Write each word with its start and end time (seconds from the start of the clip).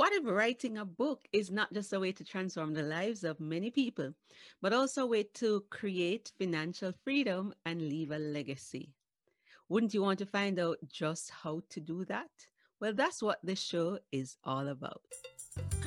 What 0.00 0.14
if 0.14 0.24
writing 0.24 0.78
a 0.78 0.86
book 0.86 1.28
is 1.30 1.50
not 1.50 1.74
just 1.74 1.92
a 1.92 2.00
way 2.00 2.12
to 2.12 2.24
transform 2.24 2.72
the 2.72 2.82
lives 2.82 3.22
of 3.22 3.38
many 3.38 3.70
people, 3.70 4.14
but 4.62 4.72
also 4.72 5.02
a 5.02 5.06
way 5.06 5.24
to 5.34 5.62
create 5.68 6.32
financial 6.38 6.94
freedom 7.04 7.52
and 7.66 7.82
leave 7.82 8.10
a 8.10 8.18
legacy? 8.18 8.94
Wouldn't 9.68 9.92
you 9.92 10.00
want 10.00 10.18
to 10.20 10.24
find 10.24 10.58
out 10.58 10.78
just 10.90 11.28
how 11.28 11.60
to 11.68 11.80
do 11.80 12.06
that? 12.06 12.30
Well, 12.80 12.94
that's 12.94 13.22
what 13.22 13.40
this 13.44 13.60
show 13.60 13.98
is 14.10 14.38
all 14.42 14.68
about. 14.68 15.02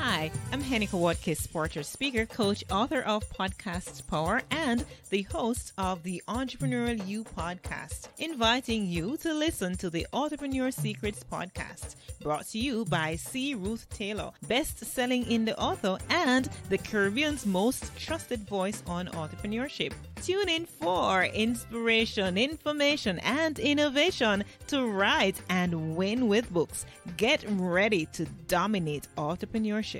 Hi, 0.05 0.31
I'm 0.51 0.61
Hennika 0.61 0.99
Watkis, 0.99 1.49
Porter, 1.49 1.81
speaker, 1.81 2.25
coach, 2.25 2.61
author 2.70 3.03
of 3.03 3.23
Podcast 3.29 4.05
Power, 4.05 4.41
and 4.52 4.83
the 5.11 5.21
host 5.21 5.71
of 5.77 6.03
the 6.03 6.21
Entrepreneurial 6.27 7.07
You 7.07 7.23
podcast, 7.23 8.09
inviting 8.17 8.85
you 8.85 9.16
to 9.21 9.34
listen 9.34 9.77
to 9.77 9.89
the 9.89 10.05
Authorpreneur 10.11 10.73
Secrets 10.73 11.23
podcast, 11.23 11.95
brought 12.21 12.45
to 12.47 12.59
you 12.59 12.84
by 12.84 13.16
C. 13.16 13.55
Ruth 13.55 13.88
Taylor, 13.91 14.31
best 14.45 14.84
selling 14.84 15.23
indie 15.23 15.55
author 15.57 15.97
and 16.09 16.49
the 16.67 16.80
Caribbean's 16.80 17.45
most 17.45 17.95
trusted 17.97 18.41
voice 18.41 18.83
on 18.85 19.08
entrepreneurship. 19.08 19.94
Tune 20.22 20.49
in 20.49 20.66
for 20.66 21.25
inspiration, 21.25 22.38
information, 22.38 23.20
and 23.20 23.59
innovation 23.59 24.44
to 24.67 24.85
write 24.85 25.41
and 25.49 25.95
win 25.95 26.27
with 26.27 26.49
books. 26.49 26.85
Get 27.17 27.44
ready 27.47 28.05
to 28.13 28.25
dominate 28.47 29.08
authorpreneurship. 29.17 29.92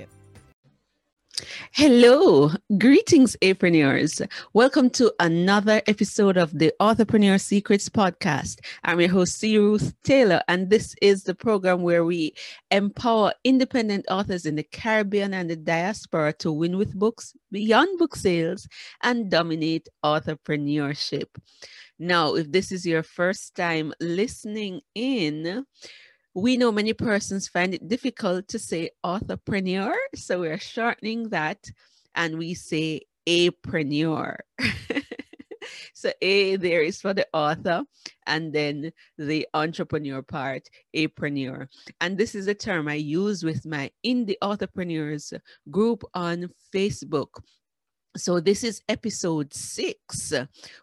Hello, 1.72 2.52
greetings, 2.78 3.36
authorpreneurs. 3.42 4.24
Welcome 4.52 4.90
to 4.90 5.12
another 5.18 5.82
episode 5.88 6.36
of 6.36 6.56
the 6.56 6.72
Authorpreneur 6.80 7.40
Secrets 7.40 7.88
Podcast. 7.88 8.60
I'm 8.84 9.00
your 9.00 9.10
host, 9.10 9.38
C. 9.38 9.58
Ruth 9.58 9.92
Taylor, 10.04 10.40
and 10.46 10.70
this 10.70 10.94
is 11.02 11.24
the 11.24 11.34
program 11.34 11.82
where 11.82 12.04
we 12.04 12.34
empower 12.70 13.32
independent 13.42 14.06
authors 14.08 14.46
in 14.46 14.54
the 14.54 14.62
Caribbean 14.62 15.34
and 15.34 15.50
the 15.50 15.56
diaspora 15.56 16.32
to 16.34 16.52
win 16.52 16.76
with 16.76 16.96
books 16.96 17.34
beyond 17.50 17.98
book 17.98 18.14
sales 18.14 18.68
and 19.02 19.28
dominate 19.28 19.88
authorpreneurship. 20.04 21.26
Now, 21.98 22.36
if 22.36 22.50
this 22.52 22.70
is 22.70 22.86
your 22.86 23.02
first 23.02 23.56
time 23.56 23.92
listening 24.00 24.80
in, 24.94 25.64
we 26.34 26.56
know 26.56 26.72
many 26.72 26.92
persons 26.92 27.48
find 27.48 27.74
it 27.74 27.88
difficult 27.88 28.48
to 28.48 28.58
say 28.58 28.90
entrepreneur, 29.04 29.94
so 30.14 30.40
we're 30.40 30.58
shortening 30.58 31.28
that 31.28 31.70
and 32.14 32.38
we 32.38 32.54
say 32.54 33.02
apreneur. 33.28 34.36
so 35.94 36.10
A 36.20 36.56
there 36.56 36.82
is 36.82 37.00
for 37.00 37.14
the 37.14 37.26
author 37.32 37.84
and 38.26 38.52
then 38.52 38.90
the 39.16 39.46
entrepreneur 39.54 40.22
part, 40.22 40.68
apreneur. 40.94 41.68
And 42.00 42.18
this 42.18 42.34
is 42.34 42.48
a 42.48 42.54
term 42.54 42.88
I 42.88 42.94
use 42.94 43.44
with 43.44 43.64
my 43.64 43.90
indie 44.04 44.36
authorpreneurs 44.42 45.38
group 45.70 46.02
on 46.14 46.50
Facebook 46.74 47.28
so 48.16 48.38
this 48.38 48.62
is 48.62 48.80
episode 48.88 49.52
six. 49.52 50.32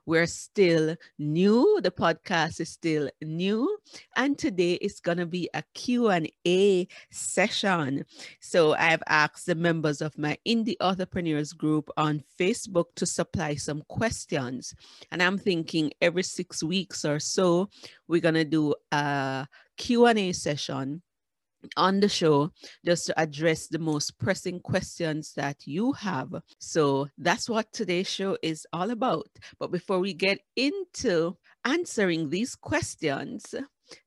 We're 0.06 0.28
still 0.28 0.96
new. 1.18 1.80
The 1.82 1.92
podcast 1.92 2.60
is 2.60 2.70
still 2.70 3.10
new. 3.22 3.78
And 4.18 4.38
today 4.38 4.74
is 4.74 5.00
going 5.00 5.18
to 5.18 5.26
be 5.26 5.50
a 5.54 5.64
q&a 5.74 6.88
session. 7.10 8.06
So 8.40 8.74
i've 8.74 9.04
asked 9.08 9.46
the 9.46 9.56
members 9.56 10.02
of 10.02 10.18
my 10.18 10.38
indie 10.46 10.78
authorpreneurs 10.82 11.56
group 11.56 11.90
on 11.96 12.24
facebook 12.40 12.86
to 12.96 13.06
supply 13.06 13.56
some 13.56 13.84
questions. 13.88 14.76
And 15.12 15.24
i'm 15.24 15.38
thinking 15.38 15.92
every 16.02 16.24
six 16.24 16.62
weeks 16.62 17.06
or 17.06 17.20
so 17.20 17.70
we're 18.08 18.22
going 18.22 18.36
to 18.36 18.46
do 18.46 18.76
a 18.92 19.48
q&a 19.78 20.34
session 20.34 21.02
on 21.78 22.00
the 22.00 22.10
show 22.10 22.52
just 22.86 23.06
to 23.08 23.20
address 23.20 23.68
the 23.68 23.80
most 23.80 24.18
pressing 24.20 24.60
questions 24.60 25.34
that 25.36 25.66
you 25.66 25.94
have. 25.94 26.30
So 26.60 27.08
that's 27.18 27.50
what 27.50 27.72
today's 27.72 28.10
show 28.10 28.38
is 28.42 28.66
all 28.74 28.92
about. 28.92 29.30
But 29.60 29.72
before 29.72 30.00
we 30.00 30.14
get 30.14 30.40
into 30.56 31.38
answering 31.66 32.30
these 32.30 32.56
questions, 32.56 33.54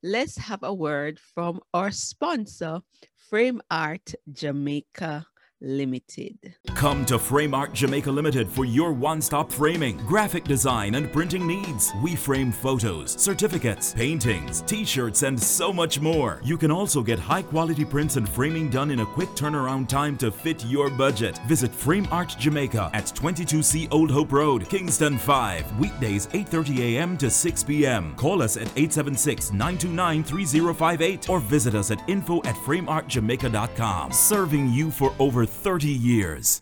let's 0.03 0.37
have 0.37 0.63
a 0.63 0.73
word 0.73 1.19
from 1.19 1.61
our 1.73 1.91
sponsor, 1.91 2.81
Frame 3.29 3.61
Art 3.71 4.13
Jamaica 4.31 5.25
Limited. 5.61 6.55
Come 6.75 7.05
to 7.05 7.17
Frame 7.17 7.53
Art 7.53 7.71
Jamaica 7.73 8.11
Limited 8.11 8.49
for 8.49 8.65
your 8.65 8.91
one 8.91 9.21
stop 9.21 9.49
framing, 9.51 9.97
graphic 10.05 10.43
design, 10.43 10.95
and 10.95 11.09
printing 11.11 11.47
needs. 11.47 11.93
We 12.03 12.15
frame 12.15 12.51
photos, 12.51 13.19
certificates, 13.21 13.93
paintings, 13.93 14.61
t 14.61 14.83
shirts, 14.83 15.21
and 15.23 15.41
so 15.41 15.71
much 15.71 16.01
more. 16.01 16.41
You 16.43 16.57
can 16.57 16.71
also 16.71 17.01
get 17.01 17.19
high 17.19 17.41
quality 17.41 17.85
prints 17.85 18.17
and 18.17 18.27
framing 18.27 18.69
done 18.69 18.91
in 18.91 18.99
a 18.99 19.05
quick 19.05 19.29
turnaround 19.29 19.87
time 19.87 20.17
to 20.17 20.29
fit 20.29 20.65
your 20.65 20.89
budget. 20.89 21.39
Visit 21.47 21.73
Frame 21.73 22.07
Art 22.11 22.35
Jamaica 22.37 22.89
at 22.93 23.05
22C 23.05 23.87
Old 23.91 24.11
Hope 24.11 24.33
Road, 24.33 24.67
Kingston 24.69 25.17
5, 25.17 25.79
weekdays 25.79 26.27
8:30 26.27 26.79
a.m. 26.79 27.17
to 27.17 27.29
6 27.29 27.63
p.m. 27.63 28.13
Call 28.17 28.41
us 28.41 28.57
at 28.57 28.67
876-929-3058 28.75 31.29
or 31.29 31.39
visit 31.39 31.75
us 31.75 31.91
at 31.91 32.09
info 32.09 32.39
at 32.39 32.55
frameartjamaica.com. 32.55 34.11
Serving 34.11 34.69
you 34.69 34.91
for 34.91 35.13
over 35.17 35.44
30 35.45 35.87
years. 35.87 36.61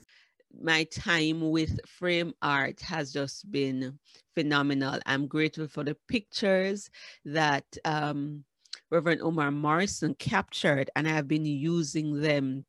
My 0.62 0.84
time 0.86 1.50
with 1.50 1.80
frame 1.88 2.34
art 2.42 2.80
has 2.82 3.12
just 3.12 3.52
been 3.52 3.98
phenomenal. 4.36 5.00
I'm 5.06 5.28
grateful 5.28 5.68
for 5.68 5.84
the 5.84 5.98
pictures 6.08 6.90
that 7.26 7.66
um, 7.86 8.44
Reverend 8.92 9.22
Omar 9.22 9.52
Morrison 9.52 10.14
captured, 10.16 10.90
and 10.96 11.08
I've 11.08 11.28
been 11.28 11.46
using 11.46 12.22
them 12.22 12.66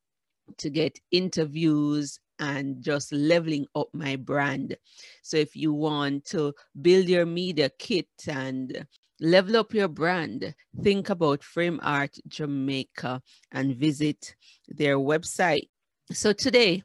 to 0.59 0.71
get 0.71 0.99
interviews 1.11 2.19
and 2.39 2.83
just 2.83 3.13
leveling 3.13 3.67
up 3.75 3.89
my 3.93 4.17
brand. 4.17 4.77
So 5.23 5.37
if 5.37 5.55
you 5.55 5.73
want 5.73 6.25
to 6.27 6.55
build 6.81 7.09
your 7.09 7.27
media 7.27 7.71
kit 7.79 8.09
and 8.27 8.87
level 9.21 9.57
up 9.57 9.73
your 9.73 9.89
brand, 9.89 10.55
think 10.83 11.11
about 11.11 11.45
Frame 11.45 11.81
Art 11.83 12.17
Jamaica 12.27 13.23
and 13.53 13.77
visit 13.77 14.35
their 14.69 14.97
website 14.97 15.69
so 16.13 16.33
today 16.33 16.83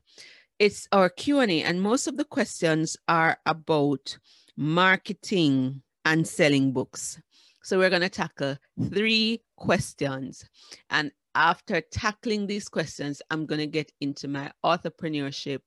it's 0.59 0.87
our 0.91 1.09
Q&A 1.09 1.63
and 1.63 1.81
most 1.81 2.07
of 2.07 2.17
the 2.17 2.25
questions 2.25 2.97
are 3.07 3.37
about 3.45 4.17
marketing 4.57 5.81
and 6.05 6.27
selling 6.27 6.71
books. 6.71 7.21
So 7.63 7.77
we're 7.77 7.89
going 7.89 8.01
to 8.01 8.09
tackle 8.09 8.57
three 8.89 9.41
questions 9.57 10.47
and 10.89 11.11
after 11.35 11.81
tackling 11.81 12.47
these 12.47 12.67
questions, 12.67 13.21
I'm 13.29 13.45
going 13.45 13.59
to 13.59 13.67
get 13.67 13.91
into 14.01 14.27
my 14.27 14.51
authorpreneurship 14.65 15.59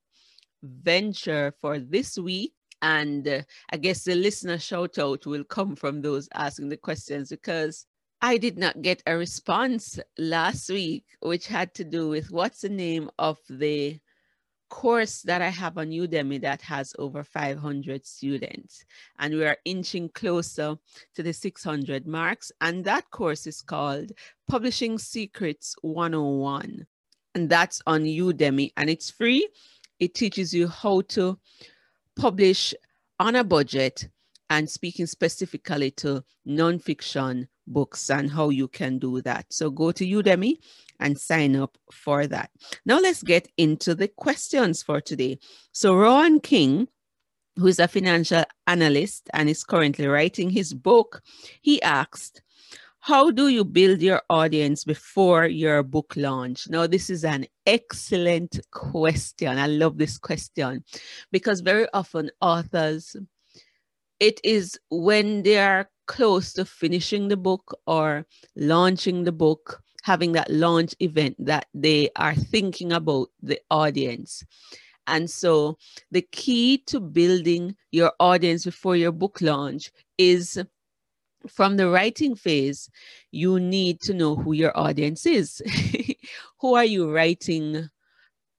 venture 0.63 1.55
for 1.61 1.79
this 1.79 2.19
week. 2.19 2.53
And 2.83 3.29
uh, 3.29 3.43
I 3.71 3.77
guess 3.77 4.03
the 4.03 4.15
listener 4.15 4.59
shout 4.59 4.99
out 4.99 5.25
will 5.25 5.45
come 5.45 5.77
from 5.77 6.03
those 6.03 6.29
asking 6.35 6.69
the 6.69 6.77
questions 6.77 7.31
because 7.31 7.87
I 8.25 8.39
did 8.39 8.57
not 8.57 8.83
get 8.83 9.03
a 9.05 9.17
response 9.17 9.99
last 10.17 10.71
week, 10.71 11.05
which 11.21 11.49
had 11.49 11.75
to 11.75 11.85
do 11.85 12.09
with 12.09 12.31
what's 12.31 12.61
the 12.61 12.69
name 12.69 13.11
of 13.19 13.39
the 13.51 13.99
course 14.71 15.23
that 15.23 15.43
I 15.43 15.49
have 15.49 15.77
on 15.77 15.89
Udemy 15.89 16.41
that 16.43 16.63
has 16.63 16.95
over 17.01 17.25
500 17.25 18.07
students. 18.07 18.85
And 19.19 19.35
we 19.35 19.45
are 19.45 19.59
inching 19.65 20.09
closer 20.09 20.77
to 21.17 21.23
the 21.25 21.33
600 21.33 22.07
marks. 22.07 22.53
And 22.61 22.85
that 22.85 23.11
course 23.11 23.49
is 23.49 23.61
called 23.61 24.13
Publishing 24.49 24.99
Secrets 24.99 25.75
101. 25.83 26.87
And 27.35 27.51
that's 27.51 27.83
on 27.89 28.05
Udemy 28.05 28.73
and 28.77 28.89
it's 28.89 29.11
free. 29.11 29.49
It 29.99 30.15
teaches 30.15 30.55
you 30.55 30.69
how 30.69 31.01
to 31.09 31.41
publish 32.15 32.73
on 33.19 33.35
a 33.35 33.43
budget 33.43 34.09
and 34.53 34.69
speaking 34.69 35.07
specifically 35.07 35.91
to 35.91 36.23
nonfiction 36.47 37.49
books 37.67 38.11
and 38.11 38.31
how 38.31 38.51
you 38.51 38.69
can 38.69 38.99
do 38.99 39.23
that. 39.23 39.47
So 39.51 39.71
go 39.71 39.93
to 39.93 40.05
Udemy 40.05 40.59
and 41.01 41.19
sign 41.19 41.57
up 41.57 41.79
for 41.91 42.27
that. 42.27 42.51
Now 42.85 42.99
let's 43.01 43.23
get 43.23 43.49
into 43.57 43.95
the 43.95 44.09
questions 44.09 44.83
for 44.83 45.01
today. 45.01 45.39
So 45.73 45.97
Rowan 45.97 46.41
King, 46.41 46.89
who 47.57 47.67
is 47.67 47.79
a 47.79 47.89
financial 47.89 48.45
analyst 48.67 49.31
and 49.33 49.49
is 49.49 49.65
currently 49.65 50.07
writing 50.07 50.51
his 50.51 50.75
book, 50.75 51.23
he 51.63 51.81
asked, 51.81 52.43
how 53.01 53.31
do 53.31 53.49
you 53.49 53.65
build 53.65 54.01
your 54.03 54.23
audience 54.29 54.85
before 54.85 55.47
your 55.47 55.83
book 55.83 56.13
launch? 56.15 56.69
Now, 56.69 56.87
this 56.87 57.11
is 57.11 57.25
an 57.25 57.47
excellent 57.67 58.61
question. 58.71 59.59
I 59.59 59.67
love 59.67 59.99
this 59.99 60.19
question 60.19 60.85
because 61.33 61.63
very 61.63 61.87
often 61.93 62.31
authors 62.41 63.17
it 64.21 64.41
is 64.45 64.79
when 64.91 65.43
they 65.43 65.59
are 65.59 65.89
close 66.07 66.53
to 66.55 66.65
finishing 66.65 67.29
the 67.29 67.37
book 67.37 67.79
or 67.87 68.27
launching 68.57 69.25
the 69.25 69.33
book, 69.33 69.83
having 70.03 70.33
that 70.33 70.51
launch 70.51 70.95
event 71.01 71.37
that 71.39 71.67
they 71.75 72.11
are 72.17 72.35
thinking 72.35 72.93
about 72.93 73.29
the 73.43 73.61
audience. 73.71 74.45
And 75.07 75.29
so 75.29 75.79
the 76.11 76.23
key 76.23 76.79
to 76.87 77.01
building 77.01 77.77
your 77.91 78.13
audience 78.21 78.65
before 78.65 78.97
your 78.97 79.13
book 79.13 79.41
launch 79.41 79.91
is 80.19 80.63
from 81.49 81.77
the 81.77 81.89
writing 81.89 82.37
phase, 82.37 82.89
you 83.31 83.59
need 83.59 84.01
to 84.03 84.15
know 84.15 84.37
who 84.37 84.53
your 84.53 84.77
audience 84.79 85.27
is. 85.27 85.61
who 86.61 86.75
are 86.75 86.85
you 86.85 87.11
writing? 87.11 87.89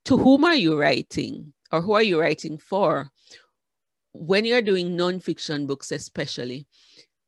To 0.06 0.18
whom 0.18 0.44
are 0.44 0.56
you 0.56 0.78
writing? 0.78 1.54
Or 1.72 1.82
who 1.82 1.94
are 1.94 2.04
you 2.04 2.20
writing 2.20 2.58
for? 2.58 3.10
When 4.14 4.46
you're 4.46 4.62
doing 4.62 4.96
nonfiction 4.96 5.68
books, 5.68 5.92
especially, 5.92 6.68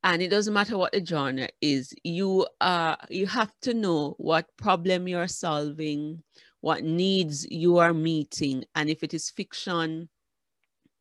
and 0.04 0.22
it 0.22 0.30
doesn't 0.30 0.54
matter 0.54 0.78
what 0.78 0.94
the 0.94 1.04
genre 1.06 1.50
is, 1.62 1.94
you 2.04 2.48
uh 2.62 2.96
you 3.10 3.28
have 3.28 3.54
to 3.62 3.74
know 3.74 4.16
what 4.20 4.56
problem 4.58 5.08
you're 5.08 5.28
solving, 5.28 6.24
what 6.62 6.84
needs 6.84 7.46
you 7.50 7.78
are 7.80 7.94
meeting, 7.94 8.66
and 8.76 8.90
if 8.90 9.04
it 9.04 9.14
is 9.14 9.30
fiction, 9.32 10.10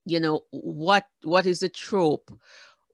you 0.06 0.20
know 0.20 0.42
what 0.50 1.06
what 1.22 1.46
is 1.46 1.60
the 1.60 1.68
trope? 1.68 2.30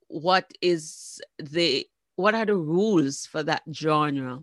What 0.09 0.53
is 0.61 1.21
the 1.39 1.87
what 2.17 2.35
are 2.35 2.47
the 2.47 2.57
rules 2.57 3.27
for 3.27 3.43
that 3.45 3.63
genre? 3.73 4.41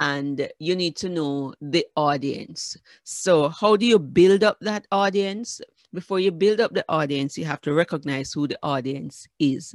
And 0.00 0.48
you 0.58 0.76
need 0.76 0.96
to 0.96 1.08
know 1.10 1.54
the 1.60 1.86
audience. 1.96 2.76
So 3.04 3.50
how 3.50 3.76
do 3.76 3.84
you 3.84 3.98
build 3.98 4.42
up 4.42 4.58
that 4.62 4.86
audience 4.90 5.60
before 5.92 6.20
you 6.20 6.30
build 6.30 6.60
up 6.60 6.72
the 6.72 6.84
audience 6.88 7.36
you 7.36 7.44
have 7.44 7.60
to 7.60 7.72
recognize 7.72 8.32
who 8.32 8.46
the 8.46 8.58
audience 8.62 9.26
is 9.38 9.74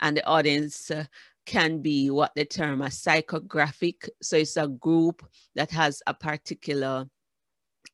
and 0.00 0.16
the 0.16 0.26
audience 0.26 0.90
uh, 0.90 1.04
can 1.44 1.80
be 1.80 2.10
what 2.10 2.32
they 2.34 2.44
term 2.44 2.82
a 2.82 2.86
psychographic 2.86 4.08
so 4.20 4.36
it's 4.36 4.56
a 4.56 4.68
group 4.68 5.24
that 5.54 5.70
has 5.70 6.02
a 6.06 6.14
particular 6.14 7.06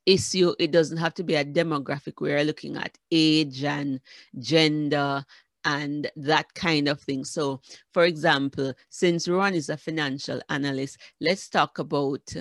issue 0.06 0.54
it 0.58 0.72
doesn't 0.72 0.96
have 0.96 1.14
to 1.14 1.22
be 1.22 1.34
a 1.34 1.44
demographic 1.44 2.14
we're 2.20 2.44
looking 2.44 2.76
at 2.76 2.96
age 3.10 3.62
and 3.62 4.00
gender 4.38 5.24
and 5.64 6.10
that 6.16 6.52
kind 6.54 6.88
of 6.88 7.00
thing. 7.00 7.24
So, 7.24 7.60
for 7.92 8.04
example, 8.04 8.74
since 8.88 9.28
Ron 9.28 9.54
is 9.54 9.68
a 9.68 9.76
financial 9.76 10.40
analyst, 10.48 10.98
let's 11.20 11.48
talk 11.48 11.78
about 11.78 12.34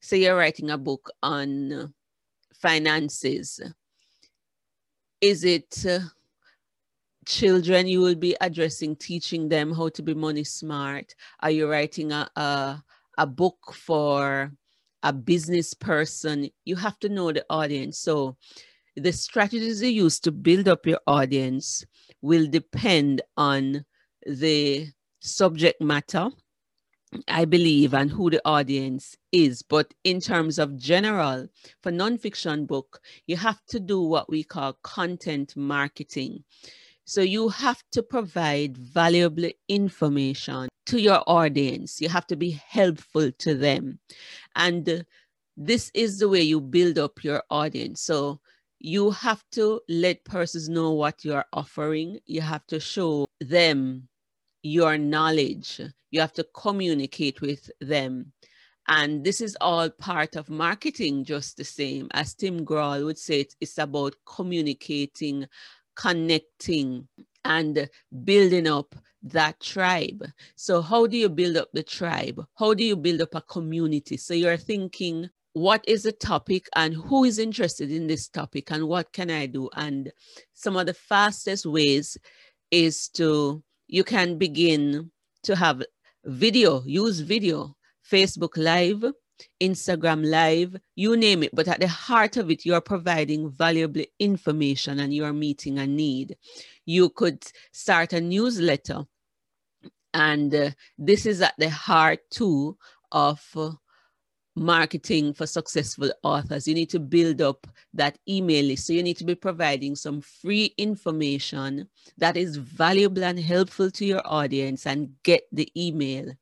say 0.00 0.18
you're 0.18 0.36
writing 0.36 0.70
a 0.70 0.78
book 0.78 1.10
on 1.22 1.94
finances. 2.54 3.60
Is 5.20 5.44
it 5.44 5.84
uh, 5.88 6.00
children 7.26 7.86
you 7.86 8.00
will 8.00 8.14
be 8.14 8.36
addressing, 8.40 8.96
teaching 8.96 9.48
them 9.48 9.72
how 9.72 9.88
to 9.90 10.02
be 10.02 10.14
money 10.14 10.44
smart? 10.44 11.14
Are 11.40 11.50
you 11.50 11.68
writing 11.68 12.12
a, 12.12 12.28
a, 12.36 12.82
a 13.18 13.26
book 13.26 13.74
for 13.74 14.52
a 15.02 15.12
business 15.12 15.74
person? 15.74 16.50
You 16.64 16.76
have 16.76 16.98
to 17.00 17.08
know 17.08 17.32
the 17.32 17.44
audience. 17.50 17.98
So, 17.98 18.36
the 18.96 19.12
strategies 19.12 19.82
you 19.82 19.88
use 19.88 20.18
to 20.20 20.32
build 20.32 20.68
up 20.68 20.86
your 20.86 21.00
audience 21.06 21.84
will 22.22 22.46
depend 22.46 23.20
on 23.36 23.84
the 24.26 24.88
subject 25.20 25.82
matter, 25.82 26.30
I 27.28 27.44
believe, 27.44 27.94
and 27.94 28.10
who 28.10 28.30
the 28.30 28.42
audience 28.44 29.16
is. 29.32 29.62
But 29.62 29.94
in 30.04 30.20
terms 30.20 30.58
of 30.58 30.76
general, 30.76 31.48
for 31.82 31.92
nonfiction 31.92 32.66
book, 32.66 33.00
you 33.26 33.36
have 33.36 33.64
to 33.68 33.80
do 33.80 34.02
what 34.02 34.28
we 34.28 34.42
call 34.42 34.74
content 34.82 35.56
marketing. 35.56 36.44
So 37.04 37.20
you 37.20 37.48
have 37.50 37.82
to 37.92 38.02
provide 38.02 38.76
valuable 38.76 39.48
information 39.68 40.68
to 40.86 41.00
your 41.00 41.22
audience. 41.28 42.00
You 42.00 42.08
have 42.08 42.26
to 42.26 42.36
be 42.36 42.50
helpful 42.50 43.30
to 43.30 43.54
them. 43.54 44.00
And 44.56 45.04
this 45.56 45.90
is 45.94 46.18
the 46.18 46.28
way 46.28 46.42
you 46.42 46.60
build 46.60 46.98
up 46.98 47.22
your 47.22 47.44
audience. 47.50 48.02
So 48.02 48.40
you 48.80 49.12
have 49.12 49.44
to 49.52 49.80
let 49.88 50.24
persons 50.24 50.68
know 50.68 50.92
what 50.92 51.24
you're 51.24 51.46
offering. 51.52 52.18
You 52.26 52.40
have 52.40 52.66
to 52.66 52.80
show 52.80 53.26
them 53.40 54.08
your 54.66 54.98
knowledge. 54.98 55.80
You 56.10 56.20
have 56.20 56.32
to 56.34 56.46
communicate 56.54 57.40
with 57.40 57.70
them. 57.80 58.32
And 58.88 59.24
this 59.24 59.40
is 59.40 59.56
all 59.60 59.90
part 59.90 60.36
of 60.36 60.48
marketing, 60.48 61.24
just 61.24 61.56
the 61.56 61.64
same. 61.64 62.08
As 62.12 62.34
Tim 62.34 62.64
Grahl 62.64 63.04
would 63.04 63.18
say, 63.18 63.46
it's 63.60 63.78
about 63.78 64.14
communicating, 64.24 65.46
connecting, 65.96 67.08
and 67.44 67.88
building 68.24 68.68
up 68.68 68.94
that 69.22 69.60
tribe. 69.60 70.24
So, 70.54 70.82
how 70.82 71.06
do 71.06 71.16
you 71.16 71.28
build 71.28 71.56
up 71.56 71.68
the 71.72 71.82
tribe? 71.82 72.44
How 72.54 72.74
do 72.74 72.84
you 72.84 72.96
build 72.96 73.20
up 73.22 73.34
a 73.34 73.40
community? 73.40 74.16
So, 74.16 74.34
you're 74.34 74.56
thinking 74.56 75.30
what 75.52 75.82
is 75.88 76.02
the 76.02 76.12
topic 76.12 76.68
and 76.76 76.94
who 76.94 77.24
is 77.24 77.38
interested 77.38 77.90
in 77.90 78.06
this 78.06 78.28
topic 78.28 78.70
and 78.70 78.86
what 78.86 79.12
can 79.12 79.30
I 79.30 79.46
do? 79.46 79.70
And 79.74 80.12
some 80.52 80.76
of 80.76 80.86
the 80.86 80.94
fastest 80.94 81.66
ways 81.66 82.18
is 82.70 83.08
to, 83.10 83.62
you 83.88 84.04
can 84.04 84.38
begin 84.38 85.10
to 85.44 85.56
have 85.56 85.82
video, 86.24 86.82
use 86.84 87.20
video, 87.20 87.76
Facebook 88.10 88.56
Live, 88.56 89.04
Instagram 89.60 90.28
Live, 90.28 90.76
you 90.94 91.16
name 91.16 91.42
it. 91.42 91.54
But 91.54 91.68
at 91.68 91.80
the 91.80 91.88
heart 91.88 92.36
of 92.36 92.50
it, 92.50 92.64
you're 92.64 92.80
providing 92.80 93.50
valuable 93.50 94.04
information 94.18 95.00
and 95.00 95.14
you're 95.14 95.32
meeting 95.32 95.78
a 95.78 95.86
need. 95.86 96.36
You 96.84 97.10
could 97.10 97.44
start 97.72 98.12
a 98.12 98.20
newsletter. 98.20 99.04
And 100.14 100.54
uh, 100.54 100.70
this 100.96 101.26
is 101.26 101.42
at 101.42 101.54
the 101.58 101.68
heart 101.68 102.20
too 102.30 102.78
of 103.12 103.40
uh, 103.54 103.72
marketing 104.56 105.34
for 105.34 105.46
successful 105.46 106.10
authors. 106.22 106.66
You 106.66 106.74
need 106.74 106.90
to 106.90 106.98
build 106.98 107.40
up 107.42 107.66
that 107.94 108.18
email 108.28 108.64
list. 108.64 108.86
So 108.86 108.94
you 108.94 109.02
need 109.02 109.18
to 109.18 109.24
be 109.24 109.34
providing 109.34 109.94
some 109.94 110.20
free 110.20 110.74
information 110.78 111.88
that 112.16 112.36
is 112.36 112.56
valuable 112.56 113.22
and 113.22 113.38
helpful 113.38 113.90
to 113.92 114.06
your 114.06 114.22
audience 114.24 114.86
and 114.86 115.10
get 115.22 115.42
the 115.52 115.70
email 115.76 116.32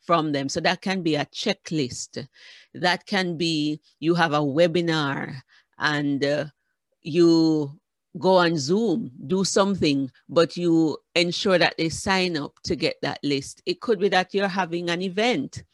from 0.00 0.32
them. 0.32 0.48
So 0.48 0.60
that 0.60 0.80
can 0.80 1.02
be 1.02 1.16
a 1.16 1.26
checklist. 1.26 2.26
That 2.74 3.04
can 3.06 3.36
be 3.36 3.80
you 3.98 4.14
have 4.14 4.32
a 4.32 4.38
webinar 4.38 5.34
and 5.78 6.24
uh, 6.24 6.44
you 7.02 7.78
go 8.18 8.36
on 8.36 8.56
Zoom, 8.56 9.10
do 9.26 9.44
something, 9.44 10.10
but 10.28 10.56
you 10.56 10.96
ensure 11.14 11.58
that 11.58 11.74
they 11.76 11.88
sign 11.88 12.36
up 12.36 12.54
to 12.64 12.76
get 12.76 12.96
that 13.02 13.18
list. 13.22 13.60
It 13.66 13.80
could 13.80 13.98
be 13.98 14.08
that 14.10 14.32
you're 14.32 14.48
having 14.48 14.88
an 14.88 15.02
event 15.02 15.64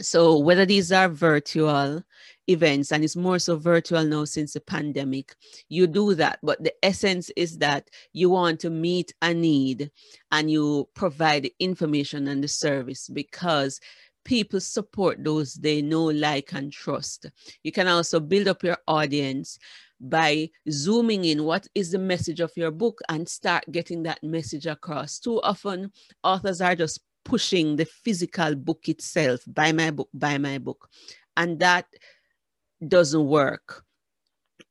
so 0.00 0.38
whether 0.38 0.64
these 0.64 0.92
are 0.92 1.08
virtual 1.08 2.02
events 2.48 2.92
and 2.92 3.04
it's 3.04 3.16
more 3.16 3.38
so 3.38 3.56
virtual 3.56 4.04
now 4.04 4.24
since 4.24 4.54
the 4.54 4.60
pandemic 4.60 5.34
you 5.68 5.86
do 5.86 6.14
that. 6.14 6.38
But 6.42 6.62
the 6.62 6.72
essence 6.82 7.30
is 7.36 7.58
that 7.58 7.88
you 8.12 8.30
want 8.30 8.60
to 8.60 8.70
meet 8.70 9.12
a 9.22 9.34
need 9.34 9.90
and 10.32 10.50
you 10.50 10.88
provide 10.94 11.50
information 11.58 12.28
and 12.28 12.42
the 12.42 12.48
service 12.48 13.08
because 13.08 13.80
people 14.24 14.60
support 14.60 15.22
those 15.24 15.54
they 15.54 15.82
know 15.82 16.04
like 16.04 16.52
and 16.52 16.72
trust. 16.72 17.26
You 17.62 17.72
can 17.72 17.88
also 17.88 18.20
build 18.20 18.48
up 18.48 18.62
your 18.62 18.78
audience 18.86 19.58
by 20.00 20.48
zooming 20.70 21.24
in 21.24 21.44
what 21.44 21.66
is 21.74 21.90
the 21.90 21.98
message 21.98 22.40
of 22.40 22.52
your 22.56 22.70
book 22.70 23.00
and 23.08 23.28
start 23.28 23.64
getting 23.72 24.02
that 24.04 24.22
message 24.22 24.66
across. 24.66 25.18
Too 25.18 25.40
often 25.42 25.92
authors 26.22 26.60
are 26.60 26.76
just 26.76 27.00
pushing 27.28 27.76
the 27.76 27.84
physical 27.84 28.54
book 28.54 28.88
itself 28.88 29.40
buy 29.46 29.70
my 29.70 29.90
book 29.90 30.08
buy 30.14 30.38
my 30.38 30.56
book. 30.58 30.88
And 31.36 31.60
that 31.60 31.86
doesn't 32.86 33.26
work 33.26 33.84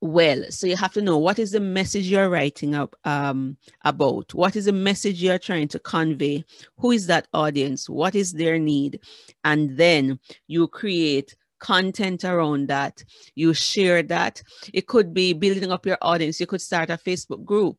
well. 0.02 0.44
So 0.50 0.68
you 0.68 0.76
have 0.76 0.94
to 0.94 1.02
know 1.02 1.18
what 1.18 1.40
is 1.40 1.52
the 1.52 1.60
message 1.60 2.08
you're 2.08 2.30
writing 2.30 2.76
up 2.76 2.96
um, 3.04 3.58
about? 3.86 4.34
What 4.34 4.56
is 4.56 4.66
the 4.66 4.74
message 4.74 5.22
you're 5.22 5.40
trying 5.40 5.68
to 5.70 5.80
convey? 5.80 6.44
Who 6.78 6.92
is 6.92 7.08
that 7.08 7.28
audience? 7.34 7.90
What 7.90 8.16
is 8.16 8.34
their 8.34 8.60
need? 8.60 9.00
And 9.44 9.78
then 9.78 10.20
you 10.48 10.68
create 10.68 11.36
content 11.60 12.26
around 12.26 12.68
that. 12.70 13.04
You 13.36 13.54
share 13.54 14.04
that. 14.04 14.42
It 14.74 14.88
could 14.88 15.14
be 15.14 15.34
building 15.34 15.72
up 15.72 15.86
your 15.86 15.98
audience. 16.02 16.40
You 16.40 16.48
could 16.48 16.62
start 16.62 16.90
a 16.90 16.98
facebook 16.98 17.46
group. 17.46 17.78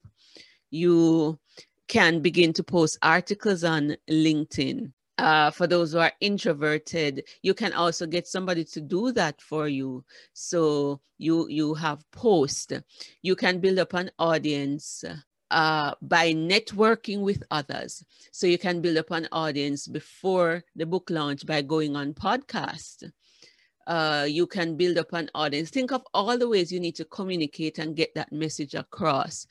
You 0.71 1.39
can 1.89 2.21
begin 2.21 2.53
to 2.53 2.63
post 2.63 2.99
articles 3.03 3.65
on 3.65 3.97
LinkedIn. 4.11 4.93
Uh, 5.17 5.51
for 5.51 5.67
those 5.67 5.93
who 5.93 5.99
are 5.99 6.13
introverted, 6.21 7.25
you 7.43 7.53
can 7.53 7.73
also 7.73 8.07
get 8.07 8.29
somebody 8.29 8.65
to 8.65 8.81
do 8.81 9.11
that 9.13 9.41
for 9.41 9.67
you. 9.67 10.05
So 10.33 11.01
you 11.19 11.49
you 11.49 11.75
have 11.75 12.09
post. 12.13 12.73
You 13.23 13.35
can 13.35 13.59
build 13.59 13.81
up 13.81 13.95
an 13.95 14.13
audience 14.21 15.05
uh, 15.51 15.95
by 16.03 16.35
networking 16.35 17.23
with 17.23 17.43
others. 17.51 18.05
So 18.31 18.47
you 18.47 18.59
can 18.59 18.81
build 18.81 18.97
up 18.97 19.11
an 19.11 19.27
audience 19.33 19.89
before 19.89 20.63
the 20.77 20.87
book 20.87 21.11
launch 21.11 21.45
by 21.45 21.63
going 21.63 21.97
on 21.97 22.15
podcast 22.15 23.11
uh, 23.89 24.27
you 24.29 24.47
can 24.47 24.77
build 24.77 24.99
up 24.99 25.13
an 25.15 25.31
audience. 25.35 25.71
Think 25.71 25.93
of 25.93 26.03
all 26.13 26.37
the 26.37 26.49
ways 26.49 26.71
you 26.71 26.79
need 26.79 26.95
to 26.97 27.07
communicate 27.07 27.79
and 27.79 27.97
get 27.97 28.15
that 28.15 28.31
message 28.31 28.75
across. 28.75 29.47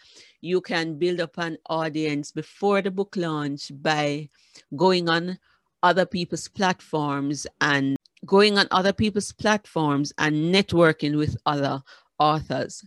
You 0.48 0.62
can 0.62 0.98
build 0.98 1.20
up 1.20 1.38
an 1.40 1.58
audience 1.70 2.32
before 2.32 2.82
the 2.82 2.90
book 2.90 3.18
launch 3.18 3.70
by 3.82 4.30
going 4.78 5.10
on 5.10 5.40
other 5.84 6.06
people's 6.06 6.48
platforms 6.48 7.46
and 7.60 7.98
going 8.26 8.58
on 8.58 8.66
other 8.72 8.94
people's 8.94 9.34
platforms 9.34 10.14
and 10.18 10.56
networking 10.56 11.18
with 11.18 11.36
other 11.46 11.84
authors. 12.18 12.82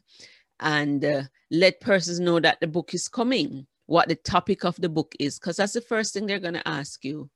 And 0.61 1.05
uh, 1.05 1.23
let 1.51 1.83
persons 1.83 2.19
know 2.19 2.41
that 2.41 2.61
the 2.61 2.67
book 2.67 2.95
is 2.95 3.09
coming, 3.11 3.67
what 3.85 4.09
the 4.09 4.15
topic 4.15 4.65
of 4.65 4.77
the 4.77 4.89
book 4.89 5.15
is, 5.21 5.39
because 5.39 5.57
that's 5.59 5.75
the 5.75 5.83
first 5.83 6.15
thing 6.15 6.27
they're 6.27 6.39
going 6.39 6.55
to 6.55 6.67
ask 6.67 7.05
you. 7.05 7.29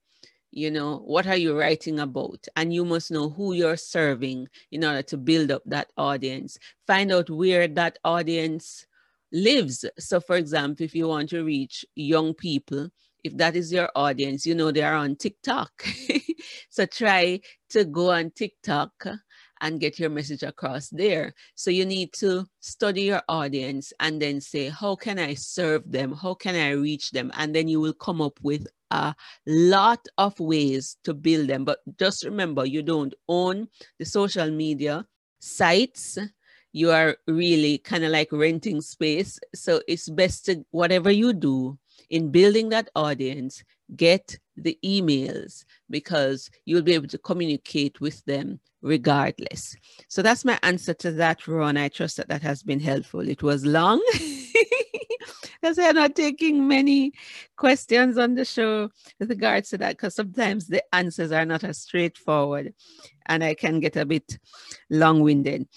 You 0.53 0.71
know 0.71 1.03
what 1.05 1.27
are 1.27 1.37
you 1.37 1.55
writing 1.55 2.01
about? 2.01 2.49
And 2.57 2.73
you 2.73 2.87
must 2.87 3.11
know 3.11 3.29
who 3.29 3.53
you're 3.53 3.77
serving 3.77 4.49
in 4.73 4.85
order 4.85 5.03
to 5.03 5.19
build 5.19 5.51
up 5.51 5.65
that 5.67 5.93
audience. 5.99 6.57
Find 6.87 7.13
out 7.13 7.29
where 7.29 7.69
that 7.69 7.99
audience 8.05 8.87
lives 9.35 9.85
so 9.99 10.21
for 10.21 10.37
example 10.37 10.85
if 10.85 10.95
you 10.95 11.07
want 11.09 11.29
to 11.29 11.43
reach 11.43 11.85
young 11.95 12.33
people 12.33 12.89
if 13.25 13.37
that 13.37 13.57
is 13.57 13.73
your 13.73 13.91
audience 13.97 14.47
you 14.47 14.55
know 14.55 14.71
they 14.71 14.83
are 14.83 14.95
on 14.95 15.17
tiktok 15.17 15.85
so 16.71 16.87
try 16.87 17.39
to 17.69 17.85
go 17.85 18.11
on 18.13 18.31
tiktok 18.31 18.93
and 19.61 19.81
get 19.81 19.99
your 19.99 20.11
message 20.11 20.43
across 20.43 20.91
there. 20.91 21.33
So 21.55 21.71
you 21.71 21.87
need 21.87 22.13
to 22.15 22.45
study 22.61 23.03
your 23.03 23.23
audience 23.31 23.95
and 23.99 24.21
then 24.21 24.41
say, 24.41 24.69
how 24.69 24.95
can 24.95 25.19
I 25.19 25.33
serve 25.35 25.91
them? 25.91 26.13
How 26.13 26.35
can 26.35 26.55
I 26.55 26.73
reach 26.73 27.13
them? 27.13 27.33
And 27.35 27.55
then 27.55 27.67
you 27.67 27.81
will 27.81 27.95
come 27.95 28.21
up 28.21 28.39
with 28.43 28.67
a 28.91 29.15
lot 29.47 30.07
of 30.19 30.39
ways 30.39 30.99
to 31.05 31.15
build 31.15 31.49
them. 31.49 31.65
But 31.65 31.79
just 31.99 32.25
remember, 32.25 32.67
you 32.67 32.83
don't 32.83 33.15
own 33.27 33.69
the 33.99 34.05
social 34.05 34.51
media 34.51 35.07
sites. 35.41 36.19
You 36.75 36.91
are 36.91 37.17
really 37.29 37.79
kind 37.79 38.03
of 38.03 38.11
like 38.11 38.33
renting 38.33 38.81
space. 38.81 39.39
So 39.55 39.81
it's 39.87 40.09
best 40.09 40.47
to, 40.47 40.67
whatever 40.73 41.09
you 41.09 41.33
do 41.33 41.79
in 42.11 42.33
building 42.33 42.71
that 42.71 42.91
audience, 42.97 43.63
get 43.95 44.37
the 44.57 44.77
emails 44.85 45.65
because 45.89 46.51
you'll 46.65 46.83
be 46.83 46.95
able 46.95 47.07
to 47.07 47.19
communicate 47.19 48.01
with 48.01 48.25
them 48.25 48.59
regardless. 48.83 49.77
So 50.09 50.21
that's 50.21 50.45
my 50.45 50.59
answer 50.65 50.95
to 50.95 51.13
that, 51.13 51.47
Ron. 51.47 51.77
I 51.77 51.89
trust 51.89 52.17
that 52.17 52.29
that 52.29 52.43
has 52.43 52.65
been 52.65 52.81
helpful. 52.81 53.21
It 53.21 53.45
was 53.45 53.65
long 53.65 54.03
because 55.61 55.79
I'm 55.79 55.95
not 55.95 56.17
taking 56.17 56.67
many 56.67 57.13
questions 57.57 58.19
on 58.19 58.35
the 58.35 58.45
show 58.45 58.91
with 59.21 59.31
regards 59.31 59.71
to 59.71 59.79
that 59.79 59.97
because 59.97 60.17
sometimes 60.17 60.67
the 60.67 60.83
answers 60.93 61.31
are 61.31 61.47
not 61.47 61.63
as 61.63 61.79
straightforward 61.79 62.75
and 63.27 63.45
I 63.45 63.55
can 63.55 63.79
get 63.79 63.95
a 63.95 64.05
bit 64.05 64.41
long 64.91 65.21
winded. 65.21 65.69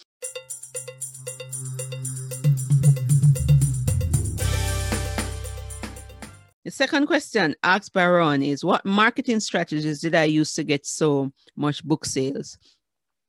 The 6.67 6.71
second 6.71 7.07
question 7.07 7.55
asked 7.63 7.93
by 7.93 8.05
Ron 8.05 8.43
is 8.43 8.61
What 8.61 8.85
marketing 8.85 9.39
strategies 9.39 10.01
did 10.01 10.13
I 10.13 10.25
use 10.25 10.53
to 10.55 10.65
get 10.65 10.85
so 10.85 11.31
much 11.55 11.81
book 11.81 12.03
sales? 12.03 12.57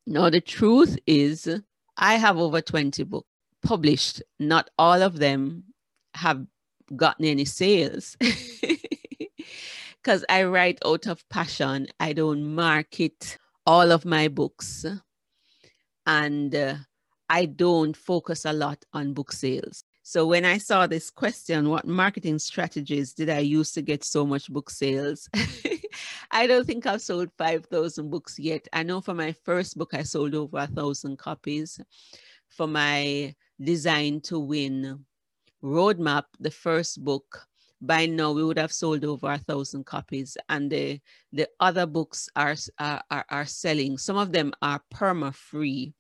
Now, 0.09 0.29
the 0.29 0.41
truth 0.41 0.99
is, 1.07 1.49
I 1.97 2.15
have 2.15 2.37
over 2.37 2.61
20 2.61 3.05
books 3.05 3.29
published. 3.63 4.25
Not 4.41 4.71
all 4.77 5.01
of 5.03 5.21
them 5.21 5.63
have 6.15 6.45
gotten 6.97 7.27
any 7.27 7.45
sales 7.45 8.17
because 10.03 10.25
I 10.29 10.43
write 10.43 10.81
out 10.85 11.07
of 11.07 11.23
passion. 11.29 11.87
I 12.01 12.15
don't 12.15 12.57
market 12.57 13.39
all 13.65 13.93
of 13.93 14.05
my 14.05 14.27
books 14.27 14.85
and 16.07 16.53
uh, 16.57 16.75
I 17.29 17.45
don't 17.45 17.97
focus 17.97 18.45
a 18.45 18.53
lot 18.53 18.85
on 18.93 19.13
book 19.13 19.31
sales. 19.31 19.85
So 20.09 20.25
when 20.25 20.47
I 20.47 20.57
saw 20.57 20.87
this 20.87 21.11
question, 21.11 21.69
what 21.69 21.87
marketing 21.87 22.39
strategies 22.39 23.13
did 23.13 23.29
I 23.29 23.41
use 23.41 23.73
to 23.73 23.83
get 23.83 24.03
so 24.03 24.25
much 24.25 24.51
book 24.51 24.71
sales? 24.71 25.29
I 26.31 26.47
don't 26.47 26.67
think 26.67 26.87
I've 26.87 27.03
sold 27.03 27.29
5,000 27.37 28.09
books 28.09 28.39
yet. 28.39 28.67
I 28.73 28.85
know 28.85 29.03
for 29.03 29.13
my 29.13 29.33
first 29.45 29.77
book, 29.77 29.93
I 29.93 30.05
sold 30.05 30.35
over 30.35 30.61
a 30.61 30.67
thousand 30.67 31.19
copies. 31.19 31.79
For 32.49 32.67
my 32.67 33.35
Design 33.61 34.23
to 34.23 34.39
Win 34.39 35.05
roadmap, 35.63 36.25
the 36.41 36.53
first 36.53 37.05
book, 37.05 37.47
by 37.79 38.07
now 38.07 38.33
we 38.33 38.43
would 38.43 38.57
have 38.57 38.73
sold 38.73 39.05
over 39.05 39.31
a 39.31 39.37
thousand 39.37 39.85
copies. 39.85 40.39
And 40.49 40.73
the, 40.73 41.01
the 41.35 41.51
other 41.61 41.85
books 41.85 42.31
are, 42.35 42.57
are, 42.79 43.27
are 43.29 43.45
selling. 43.45 43.99
Some 43.99 44.17
of 44.17 44.33
them 44.33 44.55
are 44.63 44.81
perma 44.91 45.35
free 45.35 45.93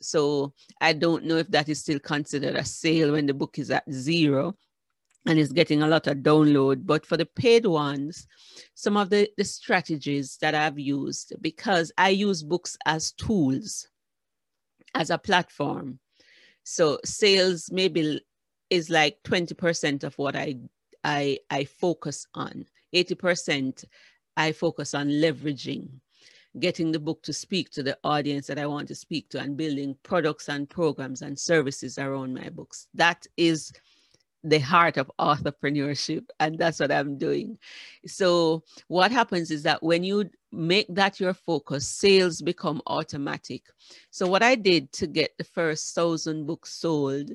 so 0.00 0.52
I 0.80 0.92
don't 0.92 1.24
know 1.24 1.36
if 1.36 1.48
that 1.48 1.68
is 1.68 1.80
still 1.80 1.98
considered 1.98 2.56
a 2.56 2.64
sale 2.64 3.12
when 3.12 3.26
the 3.26 3.34
book 3.34 3.58
is 3.58 3.70
at 3.70 3.90
zero 3.90 4.54
and 5.26 5.38
is 5.38 5.52
getting 5.52 5.82
a 5.82 5.88
lot 5.88 6.06
of 6.06 6.18
download. 6.18 6.86
But 6.86 7.04
for 7.04 7.16
the 7.16 7.26
paid 7.26 7.66
ones, 7.66 8.26
some 8.74 8.96
of 8.96 9.10
the, 9.10 9.28
the 9.36 9.44
strategies 9.44 10.38
that 10.40 10.54
I've 10.54 10.78
used, 10.78 11.34
because 11.40 11.92
I 11.98 12.10
use 12.10 12.42
books 12.42 12.76
as 12.86 13.12
tools, 13.12 13.88
as 14.94 15.10
a 15.10 15.18
platform. 15.18 15.98
So 16.64 16.98
sales 17.04 17.70
maybe 17.70 18.20
is 18.70 18.90
like 18.90 19.18
20% 19.24 20.04
of 20.04 20.16
what 20.18 20.36
I 20.36 20.56
I 21.04 21.38
I 21.50 21.64
focus 21.64 22.26
on. 22.34 22.66
80% 22.94 23.84
I 24.36 24.52
focus 24.52 24.94
on 24.94 25.08
leveraging 25.08 25.88
getting 26.60 26.92
the 26.92 26.98
book 26.98 27.22
to 27.22 27.32
speak 27.32 27.70
to 27.70 27.82
the 27.82 27.98
audience 28.04 28.46
that 28.46 28.58
I 28.58 28.66
want 28.66 28.88
to 28.88 28.94
speak 28.94 29.28
to 29.30 29.40
and 29.40 29.56
building 29.56 29.96
products 30.02 30.48
and 30.48 30.68
programs 30.68 31.22
and 31.22 31.38
services 31.38 31.98
around 31.98 32.34
my 32.34 32.48
books. 32.48 32.88
That 32.94 33.26
is 33.36 33.72
the 34.44 34.58
heart 34.58 34.96
of 34.96 35.10
entrepreneurship 35.18 36.24
and 36.38 36.58
that's 36.58 36.80
what 36.80 36.92
i'm 36.92 37.18
doing. 37.18 37.58
So 38.06 38.62
what 38.86 39.10
happens 39.10 39.50
is 39.50 39.62
that 39.64 39.82
when 39.82 40.04
you 40.04 40.30
make 40.52 40.86
that 40.94 41.18
your 41.18 41.34
focus 41.34 41.86
sales 41.88 42.40
become 42.40 42.80
automatic. 42.86 43.62
So 44.10 44.26
what 44.26 44.42
i 44.42 44.54
did 44.54 44.92
to 44.92 45.06
get 45.06 45.36
the 45.38 45.44
first 45.44 45.94
thousand 45.94 46.46
books 46.46 46.72
sold 46.72 47.32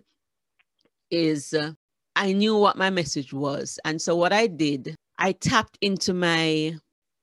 is 1.12 1.53
uh, 1.53 1.74
i 2.15 2.32
knew 2.32 2.56
what 2.58 2.77
my 2.77 2.89
message 2.89 3.34
was. 3.34 3.80
And 3.84 4.01
so 4.01 4.15
what 4.15 4.32
i 4.32 4.48
did 4.48 4.96
i 5.20 5.34
tapped 5.34 5.77
into 5.82 6.13
my 6.13 6.75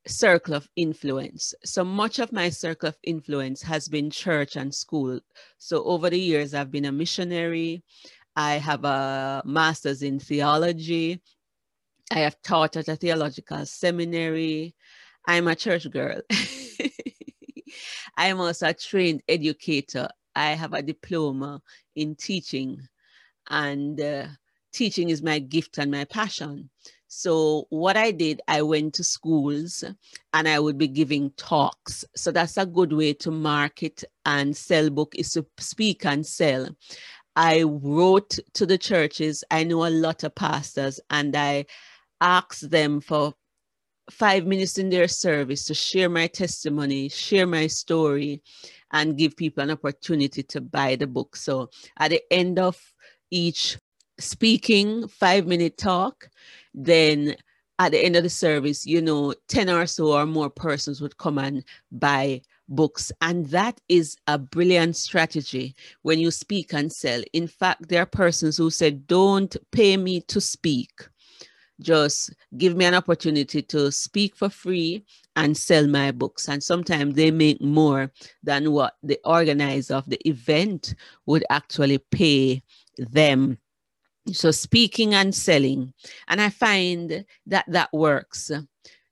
circle 0.07 0.55
of 0.55 0.69
influence. 0.77 1.55
So 1.65 1.85
much 1.85 2.19
of 2.19 2.33
my 2.33 2.49
circle 2.49 2.89
of 2.89 2.99
influence 3.03 3.63
has 3.63 3.89
been 3.89 4.11
church 4.11 4.57
and 4.57 4.75
school. 4.75 5.21
So 5.59 5.85
over 5.85 6.11
the 6.11 6.19
years, 6.19 6.55
I've 6.55 6.71
been 6.71 6.87
a 6.87 6.93
missionary. 6.93 7.83
I 8.37 8.55
have 8.55 8.85
a 8.85 9.43
master's 9.45 10.03
in 10.03 10.19
theology. 10.19 11.21
I 12.11 12.21
have 12.21 12.41
taught 12.43 12.77
at 12.77 12.89
a 12.89 12.97
theological 12.97 13.65
seminary. 13.67 14.75
I'm 15.27 15.49
a 15.49 15.55
church 15.55 15.89
girl. 15.91 16.21
I'm 18.17 18.41
also 18.41 18.69
a 18.69 18.75
trained 18.75 19.23
educator. 19.29 20.09
I 20.35 20.51
have 20.51 20.73
a 20.73 20.83
diploma 20.83 21.61
in 21.95 22.15
teaching, 22.15 22.81
and 23.49 24.01
uh, 24.01 24.27
teaching 24.73 25.11
is 25.11 25.23
my 25.23 25.39
gift 25.39 25.79
and 25.79 25.91
my 25.91 26.05
passion. 26.05 26.71
So, 27.13 27.67
what 27.71 27.97
I 27.97 28.13
did, 28.13 28.41
I 28.47 28.63
went 28.63 28.95
to 28.95 29.05
schools 29.05 29.83
and 30.33 30.49
I 30.49 30.61
would 30.61 30.79
be 30.79 30.87
giving 30.87 31.33
talks. 31.33 32.05
So, 32.15 32.31
that's 32.31 32.57
a 32.57 32.65
good 32.65 32.93
way 32.93 33.15
to 33.15 33.33
market 33.33 34.05
and 34.25 34.57
sell 34.57 34.91
book 34.91 35.17
is 35.17 35.33
to 35.33 35.45
speak 35.59 36.07
and 36.07 36.25
sell. 36.25 36.69
I 37.35 37.65
wrote 37.65 38.39
to 38.55 38.65
the 38.65 38.79
churches. 38.79 39.43
I 39.51 39.65
know 39.65 39.87
a 39.87 39.91
lot 39.91 40.23
of 40.23 40.37
pastors 40.37 41.01
and 41.11 41.35
I 41.35 41.67
asked 42.21 42.71
them 42.71 43.01
for 43.01 43.35
five 44.09 44.47
minutes 44.47 44.79
in 44.79 44.89
their 44.89 45.09
service 45.09 45.65
to 45.65 45.75
share 45.75 46.09
my 46.09 46.29
testimony, 46.29 47.09
share 47.09 47.47
my 47.47 47.67
story, 47.67 48.41
and 48.93 49.19
give 49.19 49.37
people 49.37 49.65
an 49.65 49.73
opportunity 49.73 50.45
to 50.45 50.61
buy 50.61 50.95
the 50.95 51.09
book. 51.09 51.35
So 51.35 51.71
at 51.99 52.11
the 52.11 52.23
end 52.31 52.61
of 52.61 52.81
each 53.33 53.79
speaking 54.21 55.09
five 55.09 55.47
minute 55.47 55.77
talk, 55.79 56.29
then 56.75 57.37
at 57.81 57.93
the 57.93 58.05
end 58.05 58.15
of 58.15 58.23
the 58.23 58.31
service, 58.31 58.87
you 58.87 59.01
know, 59.01 59.35
10 59.49 59.71
or 59.71 59.87
so 59.87 60.13
or 60.13 60.27
more 60.27 60.51
persons 60.51 61.01
would 61.01 61.17
come 61.17 61.39
and 61.39 61.65
buy 61.91 62.43
books. 62.69 63.11
And 63.23 63.47
that 63.47 63.81
is 63.89 64.17
a 64.27 64.39
brilliant 64.39 64.97
strategy 64.97 65.75
when 66.03 66.19
you 66.19 66.31
speak 66.31 66.75
and 66.75 66.93
sell. 66.93 67.23
In 67.33 67.49
fact, 67.49 67.89
there 67.89 68.03
are 68.03 68.07
persons 68.07 68.59
who 68.59 68.71
said, 68.71 69.07
Don't 69.07 69.57
pay 69.73 69.97
me 69.97 70.21
to 70.23 70.41
speak. 70.41 70.91
Just 71.81 72.35
give 72.59 72.77
me 72.77 72.85
an 72.85 72.95
opportunity 72.95 73.63
to 73.63 73.91
speak 73.91 74.37
for 74.37 74.51
free 74.51 75.03
and 75.37 75.57
sell 75.57 75.87
my 75.87 76.11
books. 76.11 76.49
And 76.49 76.63
sometimes 76.63 77.15
they 77.15 77.31
make 77.31 77.63
more 77.63 78.13
than 78.43 78.73
what 78.73 78.97
the 79.03 79.19
organizer 79.25 79.95
of 79.95 80.05
the 80.07 80.21
event 80.29 80.95
would 81.25 81.45
actually 81.49 81.97
pay 81.97 82.63
them 82.99 83.57
so 84.33 84.51
speaking 84.51 85.15
and 85.15 85.35
selling. 85.35 85.93
And 86.29 86.41
i 86.41 86.51
find 86.51 87.25
that 87.47 87.65
that 87.69 87.93
works. 87.93 88.51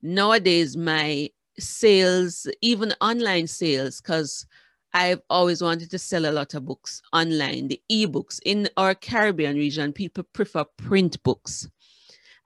Nowadays 0.02 0.76
my 0.76 1.30
sales 1.58 2.46
even 2.62 2.94
online 3.00 3.48
sales 3.48 4.00
because 4.00 4.46
i've 4.94 5.20
always 5.28 5.60
wanted 5.60 5.90
to 5.90 5.98
sell 5.98 6.24
a 6.24 6.30
lot 6.30 6.54
of 6.54 6.64
books 6.64 7.02
online 7.12 7.68
the 7.68 7.80
ebooks. 7.90 8.38
In 8.44 8.68
our 8.76 8.94
caribbean 8.94 9.56
region 9.56 9.92
people 9.92 10.24
prefer 10.32 10.64
print 10.76 11.22
books. 11.22 11.68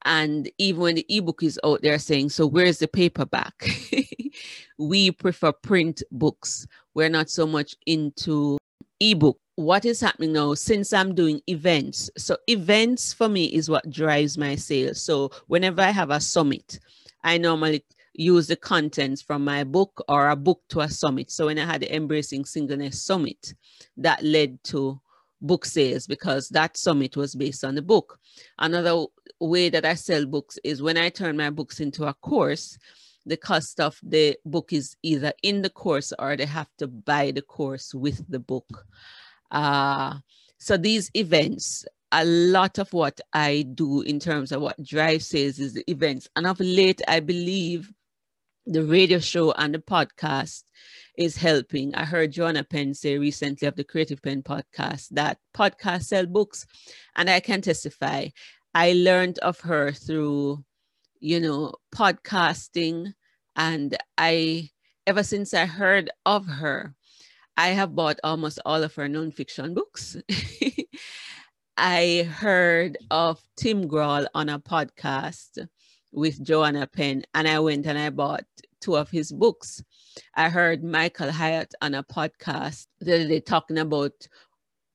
And 0.05 0.51
even 0.59 0.81
when 0.81 0.95
the 0.97 1.07
ebook 1.09 1.45
is 1.45 1.61
out 1.63 1.83
there 1.83 1.99
saying 1.99 2.31
so 2.31 2.47
where's 2.47 2.79
the 2.79 2.89
paperback? 2.89 3.55
We 4.79 5.13
prefer 5.13 5.53
print 5.53 6.03
books. 6.11 6.67
We're 6.95 7.09
not 7.09 7.31
so 7.31 7.47
much 7.47 7.77
into 7.87 8.59
ebook 9.01 9.39
what 9.57 9.85
is 9.85 10.01
happening 10.01 10.33
now 10.33 10.55
since 10.55 10.93
I'm 10.93 11.15
doing 11.15 11.41
events. 11.47 12.11
So, 12.17 12.37
events 12.47 13.13
for 13.13 13.29
me 13.29 13.47
is 13.47 13.69
what 13.69 13.91
drives 13.91 14.39
my 14.39 14.57
sales. 14.57 15.03
So, 15.03 15.31
whenever 15.47 15.83
I 15.83 15.91
have 15.91 16.11
a 16.11 16.21
summit, 16.21 16.81
I 17.25 17.39
normally 17.39 17.85
use 18.15 18.47
the 18.47 18.57
contents 18.57 19.23
from 19.23 19.45
my 19.45 19.65
book 19.65 20.05
or 20.09 20.29
a 20.29 20.37
book 20.37 20.61
to 20.69 20.81
a 20.81 20.89
summit. 20.89 21.31
So 21.31 21.47
when 21.47 21.59
I 21.59 21.65
had 21.65 21.81
the 21.81 21.95
Embracing 21.95 22.45
Singleness 22.45 23.03
Summit, 23.03 23.55
that 23.97 24.23
led 24.23 24.63
to 24.65 25.01
book 25.41 25.65
sales 25.65 26.07
because 26.07 26.49
that 26.51 26.77
summit 26.77 27.17
was 27.17 27.35
based 27.35 27.65
on 27.65 27.75
the 27.75 27.83
book. 27.83 28.19
Another 28.59 29.07
way 29.41 29.71
that 29.71 29.85
I 29.85 29.95
sell 29.95 30.27
books 30.27 30.59
is 30.63 30.83
when 30.83 30.97
I 30.97 31.09
turn 31.09 31.37
my 31.37 31.51
books 31.51 31.81
into 31.81 32.05
a 32.05 32.15
course, 32.15 32.79
the 33.25 33.37
cost 33.37 33.81
of 33.81 33.99
the 34.03 34.37
book 34.45 34.73
is 34.73 34.97
either 35.03 35.33
in 35.43 35.63
the 35.63 35.71
course 35.71 36.13
or 36.19 36.37
they 36.37 36.47
have 36.47 36.69
to 36.79 36.89
buy 36.89 37.31
the 37.31 37.43
course 37.43 37.95
with 37.95 38.29
the 38.31 38.41
book. 38.41 38.85
Uh, 39.53 40.15
so 40.59 40.77
these 40.77 41.11
events, 41.15 41.85
a 42.11 42.25
lot 42.25 42.79
of 42.79 42.93
what 42.93 43.21
I 43.33 43.63
do 43.75 44.01
in 44.01 44.19
terms 44.19 44.51
of 44.51 44.63
what 44.63 44.83
drive 44.83 45.23
sales 45.23 45.59
is 45.59 45.75
the 45.75 45.89
events. 45.91 46.29
And 46.35 46.47
of 46.47 46.59
late, 46.59 47.01
I 47.07 47.21
believe 47.21 47.93
the 48.67 48.85
radio 48.85 49.19
show 49.19 49.53
and 49.53 49.75
the 49.75 49.79
podcast 49.79 50.63
is 51.17 51.37
helping. 51.37 51.95
I 51.95 52.05
heard 52.05 52.33
Joanna 52.33 52.65
Penn 52.65 52.95
say 52.95 53.19
recently 53.19 53.69
of 53.69 53.77
the 53.77 53.85
Creative 53.85 54.23
Penn 54.23 54.43
podcast 54.43 55.09
that 55.11 55.39
podcasts 55.55 56.05
sell 56.05 56.27
books, 56.27 56.67
and 57.17 57.29
I 57.29 57.41
can 57.41 57.61
testify. 57.61 58.29
I 58.75 58.93
learned 58.93 59.39
of 59.41 59.61
her 59.61 59.93
through, 59.93 60.65
you 61.21 61.41
know, 61.41 61.75
podcasting, 61.95 63.15
and 63.57 63.97
I 64.17 64.71
ever 65.07 65.23
since 65.23 65.53
I 65.53 65.67
heard 65.67 66.11
of 66.25 66.47
her, 66.47 66.95
I 67.57 67.69
have 67.69 67.95
bought 67.95 68.19
almost 68.25 68.61
all 68.65 68.83
of 68.83 68.95
her 68.95 69.09
nonfiction 69.09 69.75
books. 69.75 70.17
I 71.77 72.29
heard 72.31 72.99
of 73.11 73.43
Tim 73.57 73.89
Grahl 73.89 74.27
on 74.35 74.49
a 74.49 74.59
podcast 74.59 75.67
with 76.13 76.43
Joanna 76.43 76.87
Penn, 76.87 77.25
and 77.35 77.49
I 77.49 77.59
went 77.61 77.87
and 77.87 77.99
I 77.99 78.11
bought 78.11 78.45
two 78.81 78.97
of 78.97 79.11
his 79.11 79.33
books. 79.33 79.83
I 80.35 80.49
heard 80.49 80.85
Michael 80.85 81.31
Hyatt 81.31 81.75
on 81.81 81.95
a 81.95 82.03
podcast 82.03 82.87
that 83.01 83.29
they 83.29 83.41
talking 83.41 83.79
about 83.79 84.13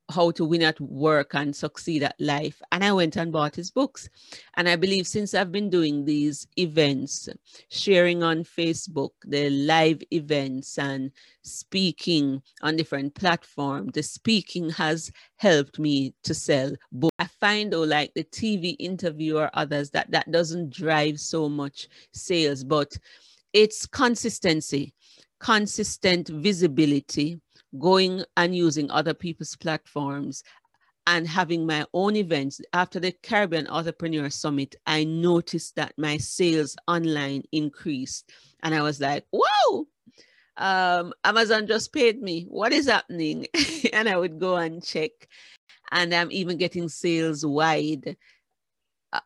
how 0.09 0.31
to 0.31 0.45
win 0.45 0.61
at 0.61 0.79
work 0.79 1.33
and 1.33 1.55
succeed 1.55 2.03
at 2.03 2.15
life. 2.19 2.61
And 2.71 2.83
I 2.83 2.93
went 2.93 3.17
and 3.17 3.31
bought 3.31 3.55
his 3.55 3.71
books. 3.71 4.09
And 4.55 4.69
I 4.69 4.75
believe 4.75 5.07
since 5.07 5.33
I've 5.33 5.51
been 5.51 5.69
doing 5.69 6.05
these 6.05 6.47
events, 6.57 7.29
sharing 7.69 8.23
on 8.23 8.43
Facebook, 8.43 9.11
the 9.25 9.49
live 9.49 10.01
events 10.11 10.77
and 10.77 11.11
speaking 11.41 12.41
on 12.61 12.75
different 12.77 13.15
platforms, 13.15 13.91
the 13.93 14.03
speaking 14.03 14.69
has 14.71 15.11
helped 15.35 15.79
me 15.79 16.13
to 16.23 16.33
sell 16.33 16.71
books. 16.91 17.15
I 17.19 17.25
find 17.25 17.73
though, 17.73 17.83
like 17.83 18.13
the 18.13 18.23
TV 18.23 18.75
interview 18.79 19.37
or 19.37 19.49
others, 19.53 19.89
that 19.91 20.11
that 20.11 20.31
doesn't 20.31 20.69
drive 20.69 21.19
so 21.19 21.49
much 21.49 21.87
sales, 22.13 22.63
but 22.63 22.97
it's 23.53 23.85
consistency, 23.85 24.93
consistent 25.39 26.27
visibility 26.29 27.39
going 27.79 28.23
and 28.35 28.55
using 28.55 28.89
other 28.91 29.13
people's 29.13 29.55
platforms 29.55 30.43
and 31.07 31.25
having 31.25 31.65
my 31.65 31.85
own 31.93 32.17
events 32.17 32.59
after 32.73 32.99
the 32.99 33.13
Caribbean 33.23 33.65
Entrepreneur 33.67 34.29
Summit, 34.29 34.75
I 34.85 35.05
noticed 35.05 35.75
that 35.77 35.93
my 35.97 36.17
sales 36.17 36.75
online 36.85 37.43
increased. 37.53 38.31
And 38.61 38.75
I 38.75 38.81
was 38.81 38.99
like, 38.99 39.25
whoa, 39.31 39.87
um, 40.57 41.13
Amazon 41.23 41.65
just 41.65 41.93
paid 41.93 42.21
me. 42.21 42.43
What 42.49 42.73
is 42.73 42.87
happening? 42.87 43.47
and 43.93 44.09
I 44.09 44.17
would 44.17 44.37
go 44.37 44.57
and 44.57 44.83
check. 44.83 45.11
And 45.91 46.13
I'm 46.13 46.31
even 46.31 46.57
getting 46.57 46.89
sales 46.89 47.45
wide 47.45 48.17
uh, 49.13 49.21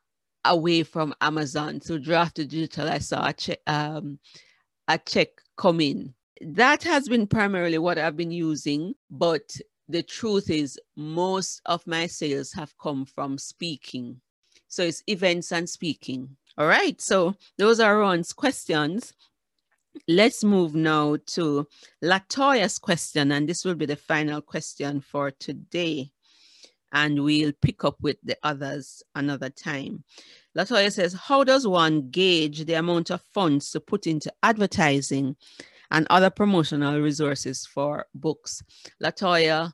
away 0.45 0.83
from 0.83 1.15
Amazon. 1.19 1.81
So 1.81 1.97
Draft2Digital, 1.97 2.91
I 2.91 2.99
saw 2.99 3.27
a 3.27 3.33
check, 3.33 3.59
um, 3.65 4.19
a 4.87 4.99
check 4.99 5.29
come 5.57 5.81
in 5.81 6.13
that 6.43 6.83
has 6.83 7.07
been 7.07 7.27
primarily 7.27 7.77
what 7.77 7.97
I've 7.97 8.17
been 8.17 8.31
using, 8.31 8.93
but 9.09 9.55
the 9.87 10.03
truth 10.03 10.49
is, 10.49 10.79
most 10.95 11.61
of 11.65 11.85
my 11.85 12.07
sales 12.07 12.51
have 12.53 12.77
come 12.77 13.05
from 13.05 13.37
speaking. 13.37 14.21
So 14.67 14.83
it's 14.83 15.03
events 15.07 15.51
and 15.51 15.69
speaking. 15.69 16.37
All 16.57 16.67
right. 16.67 16.99
So 17.01 17.35
those 17.57 17.79
are 17.79 17.99
Ron's 17.99 18.33
questions. 18.33 19.13
Let's 20.07 20.43
move 20.43 20.73
now 20.73 21.17
to 21.27 21.67
Latoya's 22.01 22.79
question, 22.79 23.33
and 23.33 23.47
this 23.47 23.65
will 23.65 23.75
be 23.75 23.85
the 23.85 23.97
final 23.97 24.41
question 24.41 25.01
for 25.01 25.31
today. 25.31 26.11
And 26.93 27.23
we'll 27.23 27.53
pick 27.61 27.83
up 27.83 27.97
with 28.01 28.17
the 28.23 28.37
others 28.43 29.03
another 29.15 29.49
time. 29.49 30.03
Latoya 30.57 30.91
says, 30.91 31.13
How 31.13 31.43
does 31.43 31.67
one 31.67 32.09
gauge 32.09 32.65
the 32.65 32.73
amount 32.73 33.09
of 33.11 33.21
funds 33.33 33.71
to 33.71 33.79
put 33.79 34.07
into 34.07 34.33
advertising 34.43 35.35
and 35.91 36.07
other 36.09 36.29
promotional 36.29 36.99
resources 36.99 37.65
for 37.65 38.05
books. 38.15 38.63
Latoya 39.03 39.73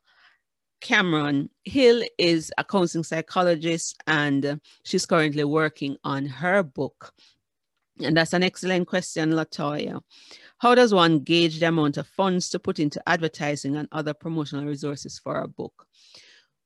Cameron 0.81 1.49
Hill 1.63 2.03
is 2.17 2.51
a 2.57 2.63
counseling 2.63 3.03
psychologist 3.03 4.01
and 4.07 4.45
uh, 4.45 4.55
she's 4.83 5.05
currently 5.05 5.43
working 5.43 5.97
on 6.03 6.25
her 6.25 6.63
book. 6.63 7.13
And 8.03 8.15
that's 8.15 8.33
an 8.33 8.43
excellent 8.43 8.87
question, 8.87 9.31
Latoya. 9.31 10.01
How 10.59 10.75
does 10.75 10.93
one 10.93 11.19
gauge 11.19 11.59
the 11.59 11.67
amount 11.67 11.97
of 11.97 12.07
funds 12.07 12.49
to 12.49 12.59
put 12.59 12.79
into 12.79 13.01
advertising 13.07 13.75
and 13.75 13.87
other 13.91 14.13
promotional 14.13 14.65
resources 14.65 15.17
for 15.17 15.41
a 15.41 15.47
book? 15.47 15.87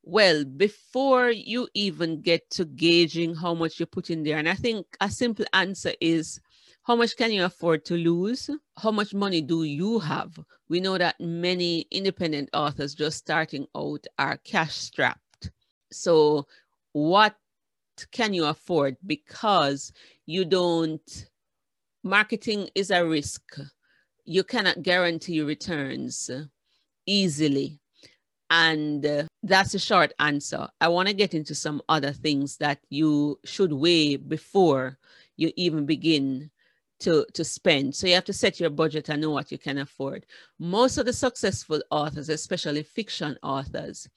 Well, 0.02 0.44
before 0.44 1.30
you 1.30 1.68
even 1.74 2.20
get 2.20 2.50
to 2.50 2.64
gauging 2.64 3.34
how 3.34 3.54
much 3.54 3.78
you 3.78 3.86
put 3.86 4.10
in 4.10 4.24
there, 4.24 4.38
and 4.38 4.48
I 4.48 4.54
think 4.54 4.86
a 5.00 5.08
simple 5.08 5.44
answer 5.52 5.92
is 6.00 6.40
how 6.84 6.96
much 6.96 7.16
can 7.16 7.30
you 7.30 7.44
afford 7.44 7.84
to 7.86 7.94
lose? 7.96 8.50
How 8.76 8.90
much 8.90 9.14
money 9.14 9.40
do 9.40 9.62
you 9.62 10.00
have? 10.00 10.36
We 10.68 10.80
know 10.80 10.98
that 10.98 11.20
many 11.20 11.86
independent 11.92 12.50
authors 12.52 12.94
just 12.94 13.18
starting 13.18 13.66
out 13.76 14.04
are 14.18 14.38
cash 14.38 14.74
strapped. 14.74 15.52
So, 15.92 16.48
what 16.92 17.36
can 18.10 18.34
you 18.34 18.46
afford? 18.46 18.96
Because 19.06 19.92
you 20.26 20.44
don't, 20.44 21.26
marketing 22.02 22.68
is 22.74 22.90
a 22.90 23.06
risk. 23.06 23.42
You 24.24 24.42
cannot 24.42 24.82
guarantee 24.82 25.40
returns 25.40 26.30
easily. 27.06 27.78
And 28.50 29.06
uh, 29.06 29.24
that's 29.42 29.74
a 29.74 29.78
short 29.78 30.12
answer. 30.18 30.68
I 30.80 30.88
want 30.88 31.08
to 31.08 31.14
get 31.14 31.32
into 31.32 31.54
some 31.54 31.80
other 31.88 32.12
things 32.12 32.56
that 32.58 32.80
you 32.90 33.38
should 33.44 33.72
weigh 33.72 34.16
before 34.16 34.98
you 35.36 35.52
even 35.56 35.86
begin 35.86 36.50
to, 37.02 37.26
to 37.34 37.44
spend. 37.44 37.94
So 37.94 38.06
you 38.06 38.14
have 38.14 38.24
to 38.24 38.32
set 38.32 38.60
your 38.60 38.70
budget 38.70 39.08
and 39.08 39.20
know 39.20 39.30
what 39.30 39.52
you 39.52 39.58
can 39.58 39.78
afford. 39.78 40.26
Most 40.58 40.98
of 40.98 41.06
the 41.06 41.12
successful 41.12 41.80
authors, 41.90 42.28
especially 42.28 42.82
fiction 42.82 43.36
authors, 43.42 44.08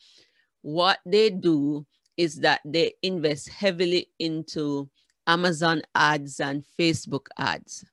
what 0.61 0.99
they 1.05 1.29
do 1.29 1.85
is 2.17 2.37
that 2.37 2.61
they 2.65 2.93
invest 3.03 3.49
heavily 3.49 4.09
into 4.19 4.89
Amazon 5.27 5.81
ads 5.93 6.39
and 6.39 6.63
Facebook 6.79 7.27
ads. 7.37 7.85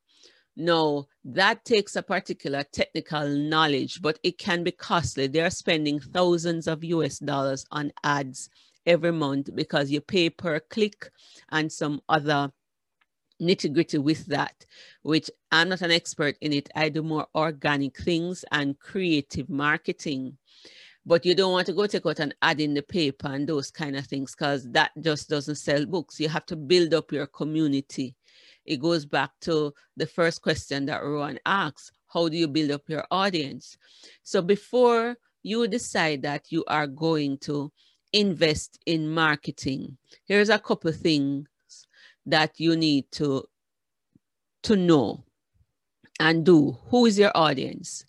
Now, 0.57 1.07
that 1.25 1.65
takes 1.65 1.97
a 1.97 2.03
particular 2.03 2.63
technical 2.63 3.27
knowledge, 3.29 4.03
but 4.03 4.19
it 4.23 4.39
can 4.39 4.63
be 4.63 4.71
costly. 4.71 5.27
They're 5.27 5.51
spending 5.51 5.99
thousands 5.99 6.67
of 6.67 6.85
US 6.85 7.19
dollars 7.19 7.65
on 7.71 7.93
ads 8.05 8.51
every 8.85 9.13
month 9.13 9.55
because 9.55 9.91
you 9.91 10.01
pay 10.01 10.29
per 10.29 10.61
click 10.61 11.11
and 11.51 11.73
some 11.73 12.03
other 12.09 12.53
nitty 13.41 13.73
gritty 13.73 13.99
with 13.99 14.27
that, 14.27 14.67
which 15.03 15.31
I'm 15.51 15.69
not 15.69 15.83
an 15.83 15.91
expert 15.91 16.37
in 16.41 16.53
it. 16.53 16.69
I 16.75 16.89
do 16.89 17.03
more 17.03 17.27
organic 17.35 17.97
things 17.99 18.45
and 18.51 18.79
creative 18.79 19.49
marketing. 19.49 20.39
But 21.05 21.27
you 21.27 21.35
don't 21.35 21.53
want 21.53 21.67
to 21.67 21.73
go 21.73 21.87
take 21.87 22.07
out 22.07 22.21
and 22.21 22.35
add 22.43 22.61
in 22.61 22.75
the 22.75 22.83
paper 22.83 23.27
and 23.27 23.49
those 23.49 23.71
kind 23.71 23.97
of 23.97 24.07
things 24.07 24.35
because 24.35 24.71
that 24.71 24.93
just 25.01 25.29
doesn't 25.29 25.57
sell 25.57 25.85
books. 25.85 26.21
You 26.21 26.29
have 26.29 26.47
to 26.47 26.57
build 26.57 26.95
up 26.95 27.11
your 27.11 27.27
community. 27.27 28.15
It 28.65 28.81
goes 28.81 29.05
back 29.05 29.31
to 29.43 29.75
the 29.97 30.07
first 30.07 30.43
question 30.43 30.87
that 30.87 31.03
Rowan 31.03 31.41
asks 31.45 31.91
How 32.13 32.29
do 32.29 32.37
you 32.37 32.47
build 32.47 32.71
up 32.71 32.89
your 32.89 33.05
audience? 33.11 33.77
So 34.23 34.43
before 34.43 35.17
you 35.43 35.67
decide 35.67 36.23
that 36.23 36.53
you 36.53 36.65
are 36.69 36.87
going 36.87 37.39
to 37.39 37.73
invest 38.13 38.79
in 38.87 39.11
marketing, 39.11 39.97
here's 40.25 40.51
a 40.51 40.59
couple 40.61 40.93
things 40.93 41.49
that 42.27 42.59
you 42.59 42.77
need 42.77 43.11
to 43.13 43.45
to 44.65 44.77
know 44.77 45.25
and 46.21 46.45
do. 46.45 46.77
Who 46.89 47.07
is 47.07 47.19
your 47.19 47.33
audience? 47.35 48.05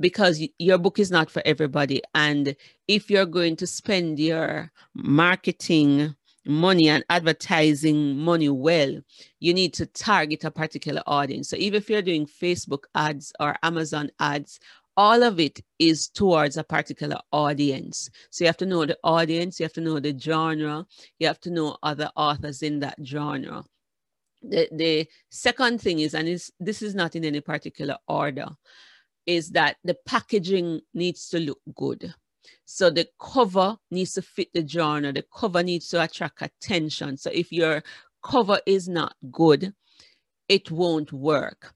Because 0.00 0.44
your 0.58 0.78
book 0.78 0.98
is 0.98 1.10
not 1.10 1.30
for 1.30 1.40
everybody. 1.44 2.02
And 2.14 2.56
if 2.88 3.10
you're 3.10 3.26
going 3.26 3.56
to 3.56 3.66
spend 3.66 4.18
your 4.18 4.72
marketing 4.94 6.16
money 6.46 6.88
and 6.88 7.04
advertising 7.08 8.16
money 8.18 8.50
well 8.50 9.00
you 9.40 9.54
need 9.54 9.72
to 9.72 9.86
target 9.86 10.44
a 10.44 10.50
particular 10.50 11.02
audience. 11.06 11.48
So 11.48 11.56
even 11.56 11.78
if 11.78 11.88
you're 11.88 12.02
doing 12.02 12.26
facebook 12.26 12.84
ads 12.94 13.32
or 13.40 13.56
amazon 13.62 14.10
ads 14.20 14.60
all 14.96 15.22
of 15.22 15.40
it 15.40 15.60
is 15.78 16.08
towards 16.08 16.56
a 16.56 16.64
particular 16.64 17.18
audience. 17.32 18.10
So 18.30 18.44
you 18.44 18.48
have 18.48 18.56
to 18.58 18.66
know 18.66 18.86
the 18.86 18.98
audience, 19.02 19.58
you 19.58 19.64
have 19.64 19.72
to 19.74 19.80
know 19.80 19.98
the 20.00 20.18
genre, 20.18 20.86
you 21.18 21.26
have 21.26 21.40
to 21.40 21.50
know 21.50 21.76
other 21.82 22.10
authors 22.16 22.62
in 22.62 22.80
that 22.80 22.96
genre. 23.04 23.64
The, 24.42 24.68
the 24.72 25.08
second 25.30 25.80
thing 25.80 26.00
is, 26.00 26.14
and 26.14 26.28
this 26.60 26.82
is 26.82 26.94
not 26.94 27.16
in 27.16 27.24
any 27.24 27.40
particular 27.40 27.96
order, 28.06 28.48
is 29.26 29.50
that 29.50 29.76
the 29.84 29.96
packaging 30.06 30.80
needs 30.92 31.28
to 31.30 31.40
look 31.40 31.60
good. 31.74 32.14
So 32.66 32.90
the 32.90 33.08
cover 33.18 33.76
needs 33.90 34.12
to 34.14 34.22
fit 34.22 34.48
the 34.52 34.66
genre, 34.66 35.12
The 35.12 35.24
cover 35.34 35.62
needs 35.62 35.88
to 35.88 36.02
attract 36.02 36.42
attention. 36.42 37.16
So 37.16 37.30
if 37.32 37.50
your 37.52 37.82
cover 38.22 38.60
is 38.66 38.88
not 38.88 39.14
good, 39.30 39.72
it 40.48 40.70
won't 40.70 41.12
work. 41.12 41.74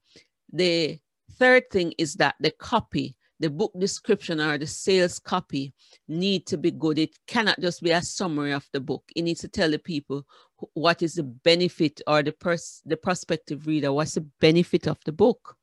The 0.52 0.98
third 1.38 1.70
thing 1.70 1.94
is 1.98 2.14
that 2.14 2.34
the 2.40 2.50
copy, 2.50 3.16
the 3.40 3.50
book 3.50 3.72
description 3.78 4.40
or 4.40 4.58
the 4.58 4.66
sales 4.66 5.18
copy 5.18 5.72
need 6.08 6.46
to 6.46 6.58
be 6.58 6.70
good. 6.70 6.98
It 6.98 7.16
cannot 7.26 7.60
just 7.60 7.82
be 7.82 7.90
a 7.90 8.02
summary 8.02 8.52
of 8.52 8.68
the 8.72 8.80
book. 8.80 9.04
It 9.14 9.22
needs 9.22 9.40
to 9.40 9.48
tell 9.48 9.70
the 9.70 9.78
people 9.78 10.26
what 10.74 11.02
is 11.02 11.14
the 11.14 11.22
benefit 11.22 12.00
or 12.06 12.22
the 12.22 12.32
pers- 12.32 12.82
the 12.84 12.96
prospective 12.96 13.66
reader, 13.66 13.92
what's 13.92 14.14
the 14.14 14.26
benefit 14.40 14.88
of 14.88 14.98
the 15.04 15.12
book 15.12 15.56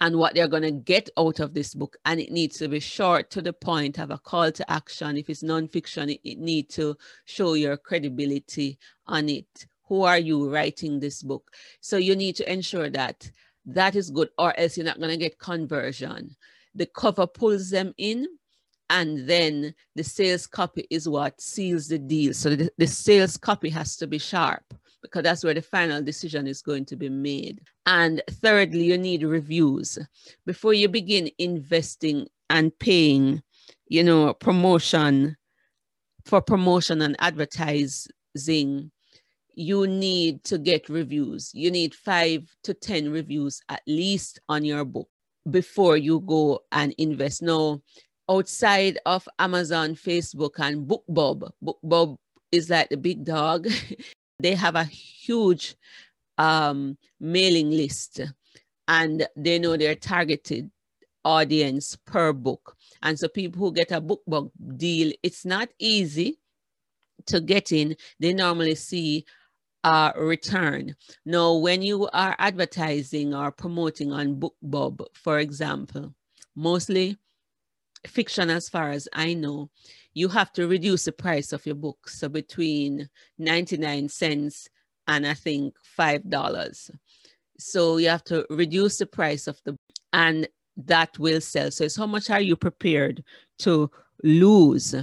and 0.00 0.16
what 0.16 0.34
they're 0.34 0.48
going 0.48 0.62
to 0.62 0.72
get 0.72 1.08
out 1.18 1.40
of 1.40 1.54
this 1.54 1.74
book. 1.74 1.96
And 2.04 2.20
it 2.20 2.32
needs 2.32 2.58
to 2.58 2.68
be 2.68 2.80
short 2.80 3.30
to 3.30 3.42
the 3.42 3.52
point, 3.52 3.96
have 3.96 4.10
a 4.10 4.18
call 4.18 4.50
to 4.52 4.70
action. 4.70 5.16
If 5.16 5.30
it's 5.30 5.42
nonfiction, 5.42 6.12
it, 6.12 6.20
it 6.24 6.38
needs 6.38 6.74
to 6.76 6.96
show 7.24 7.54
your 7.54 7.76
credibility 7.76 8.78
on 9.06 9.28
it. 9.28 9.66
Who 9.88 10.02
are 10.02 10.18
you 10.18 10.50
writing 10.50 10.98
this 10.98 11.22
book? 11.22 11.50
So 11.80 11.96
you 11.96 12.16
need 12.16 12.36
to 12.36 12.52
ensure 12.52 12.90
that 12.90 13.30
that 13.66 13.96
is 13.96 14.10
good, 14.10 14.28
or 14.38 14.58
else 14.58 14.76
you're 14.76 14.86
not 14.86 14.98
going 14.98 15.10
to 15.10 15.16
get 15.16 15.38
conversion. 15.38 16.36
The 16.74 16.86
cover 16.86 17.26
pulls 17.26 17.70
them 17.70 17.94
in, 17.98 18.26
and 18.90 19.28
then 19.28 19.74
the 19.94 20.04
sales 20.04 20.46
copy 20.46 20.86
is 20.90 21.08
what 21.08 21.40
seals 21.40 21.88
the 21.88 21.98
deal. 21.98 22.34
So 22.34 22.56
the, 22.56 22.70
the 22.78 22.86
sales 22.86 23.36
copy 23.36 23.70
has 23.70 23.96
to 23.96 24.06
be 24.06 24.18
sharp 24.18 24.62
because 25.02 25.22
that's 25.22 25.44
where 25.44 25.54
the 25.54 25.62
final 25.62 26.02
decision 26.02 26.46
is 26.46 26.62
going 26.62 26.86
to 26.86 26.96
be 26.96 27.08
made. 27.08 27.60
And 27.86 28.22
thirdly, 28.30 28.84
you 28.84 28.98
need 28.98 29.22
reviews 29.22 29.98
before 30.46 30.74
you 30.74 30.88
begin 30.88 31.30
investing 31.38 32.26
and 32.50 32.76
paying, 32.78 33.42
you 33.86 34.02
know, 34.02 34.32
promotion 34.34 35.36
for 36.24 36.40
promotion 36.40 37.02
and 37.02 37.16
advertising. 37.18 38.90
You 39.56 39.86
need 39.86 40.44
to 40.44 40.58
get 40.58 40.88
reviews. 40.88 41.50
You 41.54 41.70
need 41.70 41.94
five 41.94 42.42
to 42.64 42.74
10 42.74 43.10
reviews 43.10 43.60
at 43.68 43.82
least 43.86 44.40
on 44.48 44.64
your 44.64 44.84
book 44.84 45.08
before 45.50 45.96
you 45.96 46.20
go 46.20 46.60
and 46.72 46.94
invest. 46.98 47.42
Now, 47.42 47.80
outside 48.28 48.98
of 49.06 49.28
Amazon, 49.38 49.94
Facebook, 49.94 50.58
and 50.58 50.88
BookBub, 50.88 51.50
BookBub 51.62 52.16
is 52.50 52.70
like 52.70 52.88
the 52.88 52.96
big 52.96 53.24
dog. 53.24 53.68
they 54.40 54.54
have 54.54 54.74
a 54.74 54.84
huge 54.84 55.76
um, 56.38 56.96
mailing 57.20 57.70
list 57.70 58.20
and 58.88 59.26
they 59.36 59.58
know 59.58 59.76
their 59.76 59.94
targeted 59.94 60.70
audience 61.24 61.96
per 62.04 62.32
book. 62.32 62.76
And 63.02 63.18
so 63.18 63.28
people 63.28 63.60
who 63.60 63.72
get 63.72 63.92
a 63.92 64.00
BookBub 64.00 64.50
deal, 64.76 65.12
it's 65.22 65.44
not 65.44 65.68
easy 65.78 66.38
to 67.26 67.40
get 67.40 67.72
in. 67.72 67.96
They 68.20 68.32
normally 68.32 68.74
see 68.74 69.24
a 69.84 70.12
return. 70.16 70.96
Now, 71.24 71.54
when 71.54 71.82
you 71.82 72.08
are 72.12 72.34
advertising 72.38 73.34
or 73.34 73.52
promoting 73.52 74.12
on 74.12 74.40
BookBub, 74.40 75.06
for 75.12 75.38
example, 75.38 76.14
mostly 76.56 77.18
fiction 78.06 78.50
as 78.50 78.68
far 78.68 78.90
as 78.90 79.08
I 79.12 79.34
know, 79.34 79.70
you 80.14 80.28
have 80.28 80.52
to 80.54 80.66
reduce 80.66 81.04
the 81.04 81.12
price 81.12 81.52
of 81.52 81.64
your 81.66 81.74
book. 81.74 82.08
So 82.08 82.28
between 82.28 83.08
99 83.38 84.08
cents 84.08 84.68
and 85.06 85.26
I 85.26 85.34
think 85.34 85.74
$5. 85.98 86.90
So 87.58 87.98
you 87.98 88.08
have 88.08 88.24
to 88.24 88.46
reduce 88.50 88.98
the 88.98 89.06
price 89.06 89.46
of 89.46 89.60
the 89.64 89.76
and 90.12 90.48
that 90.76 91.18
will 91.18 91.40
sell. 91.40 91.70
So 91.70 91.84
it's 91.84 91.96
how 91.96 92.06
much 92.06 92.30
are 92.30 92.40
you 92.40 92.56
prepared 92.56 93.22
to 93.60 93.90
lose? 94.22 94.94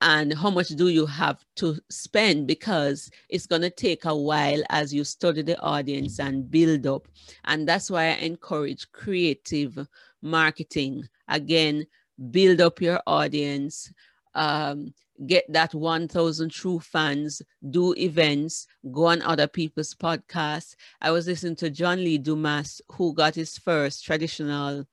And 0.00 0.32
how 0.32 0.50
much 0.50 0.68
do 0.68 0.88
you 0.88 1.04
have 1.04 1.44
to 1.56 1.78
spend? 1.90 2.46
Because 2.46 3.10
it's 3.28 3.46
going 3.46 3.62
to 3.62 3.70
take 3.70 4.06
a 4.06 4.16
while 4.16 4.62
as 4.70 4.94
you 4.94 5.04
study 5.04 5.42
the 5.42 5.60
audience 5.60 6.18
and 6.18 6.50
build 6.50 6.86
up. 6.86 7.06
And 7.44 7.68
that's 7.68 7.90
why 7.90 8.06
I 8.06 8.14
encourage 8.14 8.90
creative 8.92 9.86
marketing. 10.22 11.06
Again, 11.28 11.86
build 12.30 12.60
up 12.60 12.80
your 12.80 13.00
audience, 13.06 13.92
um, 14.34 14.94
get 15.26 15.44
that 15.52 15.74
1000 15.74 16.50
true 16.50 16.80
fans, 16.80 17.42
do 17.68 17.94
events, 17.96 18.66
go 18.92 19.06
on 19.06 19.20
other 19.22 19.46
people's 19.46 19.94
podcasts. 19.94 20.76
I 21.02 21.10
was 21.10 21.26
listening 21.26 21.56
to 21.56 21.70
John 21.70 21.98
Lee 21.98 22.18
Dumas, 22.18 22.80
who 22.92 23.12
got 23.12 23.34
his 23.34 23.58
first 23.58 24.04
traditional 24.04 24.86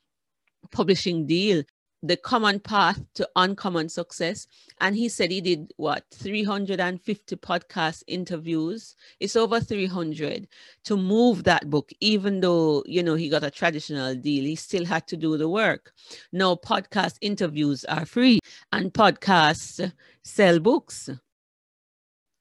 publishing 0.72 1.26
deal 1.26 1.63
the 2.03 2.17
common 2.17 2.60
path 2.60 3.01
to 3.15 3.27
uncommon 3.36 3.89
success. 3.89 4.47
And 4.79 4.95
he 4.95 5.10
said 5.10 5.31
he 5.31 5.41
did 5.41 5.73
what 5.77 6.05
350 6.13 7.36
podcast 7.38 8.03
interviews. 8.07 8.95
It's 9.19 9.36
over 9.36 9.60
300 9.60 10.47
to 10.86 10.97
move 10.97 11.43
that 11.45 11.69
book, 11.69 11.91
even 11.99 12.41
though 12.41 12.83
you 12.86 13.03
know 13.03 13.15
he 13.15 13.29
got 13.29 13.43
a 13.43 13.51
traditional 13.51 14.15
deal, 14.15 14.43
he 14.43 14.55
still 14.55 14.86
had 14.86 15.07
to 15.07 15.17
do 15.17 15.38
the 15.38 15.49
work. 15.49 15.93
Now 16.31 16.55
podcast 16.55 17.17
interviews 17.21 17.83
are 17.86 18.05
free 18.05 18.39
and 18.71 18.93
podcasts 18.93 19.91
sell 20.23 20.60
books. 20.60 21.10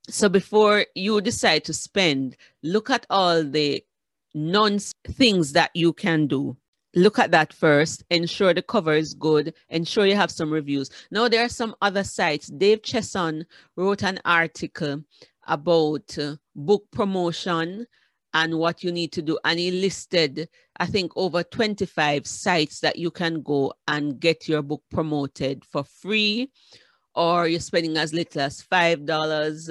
So 0.08 0.28
before 0.28 0.86
you 0.94 1.20
decide 1.20 1.64
to 1.64 1.74
spend, 1.74 2.36
look 2.62 2.90
at 2.90 3.06
all 3.10 3.42
the 3.42 3.84
non 4.34 4.78
things 5.08 5.52
that 5.52 5.70
you 5.74 5.92
can 5.92 6.26
do 6.26 6.56
look 6.96 7.18
at 7.18 7.30
that 7.30 7.52
first 7.52 8.02
ensure 8.10 8.52
the 8.52 8.62
cover 8.62 8.94
is 8.94 9.14
good 9.14 9.54
ensure 9.68 10.06
you 10.06 10.16
have 10.16 10.30
some 10.30 10.50
reviews. 10.50 10.90
Now 11.10 11.28
there 11.28 11.44
are 11.44 11.48
some 11.48 11.74
other 11.80 12.02
sites. 12.02 12.48
Dave 12.48 12.82
chesson 12.82 13.46
wrote 13.76 14.02
an 14.02 14.18
article 14.24 15.02
about 15.46 16.18
uh, 16.18 16.36
book 16.56 16.84
promotion 16.90 17.86
and 18.34 18.58
what 18.58 18.82
you 18.82 18.90
need 18.90 19.12
to 19.12 19.22
do 19.22 19.38
and 19.44 19.58
he 19.60 19.70
listed 19.70 20.48
i 20.78 20.84
think 20.84 21.12
over 21.14 21.44
25 21.44 22.26
sites 22.26 22.80
that 22.80 22.96
you 22.96 23.08
can 23.10 23.40
go 23.42 23.72
and 23.86 24.18
get 24.18 24.48
your 24.48 24.62
book 24.62 24.82
promoted 24.90 25.64
for 25.64 25.84
free 25.84 26.50
or 27.16 27.48
you're 27.48 27.58
spending 27.58 27.96
as 27.96 28.12
little 28.12 28.42
as 28.42 28.62
five 28.62 29.04
dollars 29.06 29.70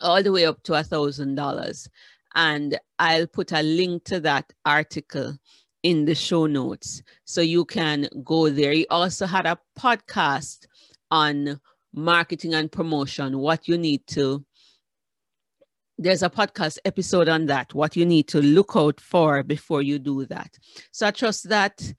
all 0.00 0.22
the 0.22 0.32
way 0.32 0.46
up 0.46 0.62
to 0.62 0.74
a 0.74 0.82
thousand 0.82 1.34
dollars. 1.34 1.88
And 2.34 2.78
i'll 2.98 3.26
put 3.26 3.52
a 3.52 3.62
link 3.62 4.04
to 4.04 4.20
that 4.20 4.50
article 4.64 5.36
in 5.82 6.04
the 6.04 6.14
show 6.14 6.46
notes. 6.46 7.02
So 7.24 7.40
you 7.40 7.64
can 7.64 8.08
go 8.24 8.50
there. 8.50 8.72
He 8.72 8.86
also 8.88 9.26
had 9.26 9.46
a 9.46 9.58
podcast 9.78 10.66
on 11.10 11.60
marketing 11.92 12.54
and 12.54 12.70
promotion, 12.70 13.38
what 13.38 13.68
you 13.68 13.76
need 13.76 14.06
to. 14.08 14.44
There's 15.98 16.22
a 16.22 16.30
podcast 16.30 16.78
episode 16.84 17.28
on 17.28 17.46
that, 17.46 17.74
what 17.74 17.96
you 17.96 18.06
need 18.06 18.28
to 18.28 18.40
look 18.40 18.72
out 18.74 19.00
for 19.00 19.42
before 19.42 19.82
you 19.82 19.98
do 19.98 20.24
that. 20.26 20.58
So 20.90 21.06
I 21.06 21.10
trust 21.10 21.48
that 21.48 21.92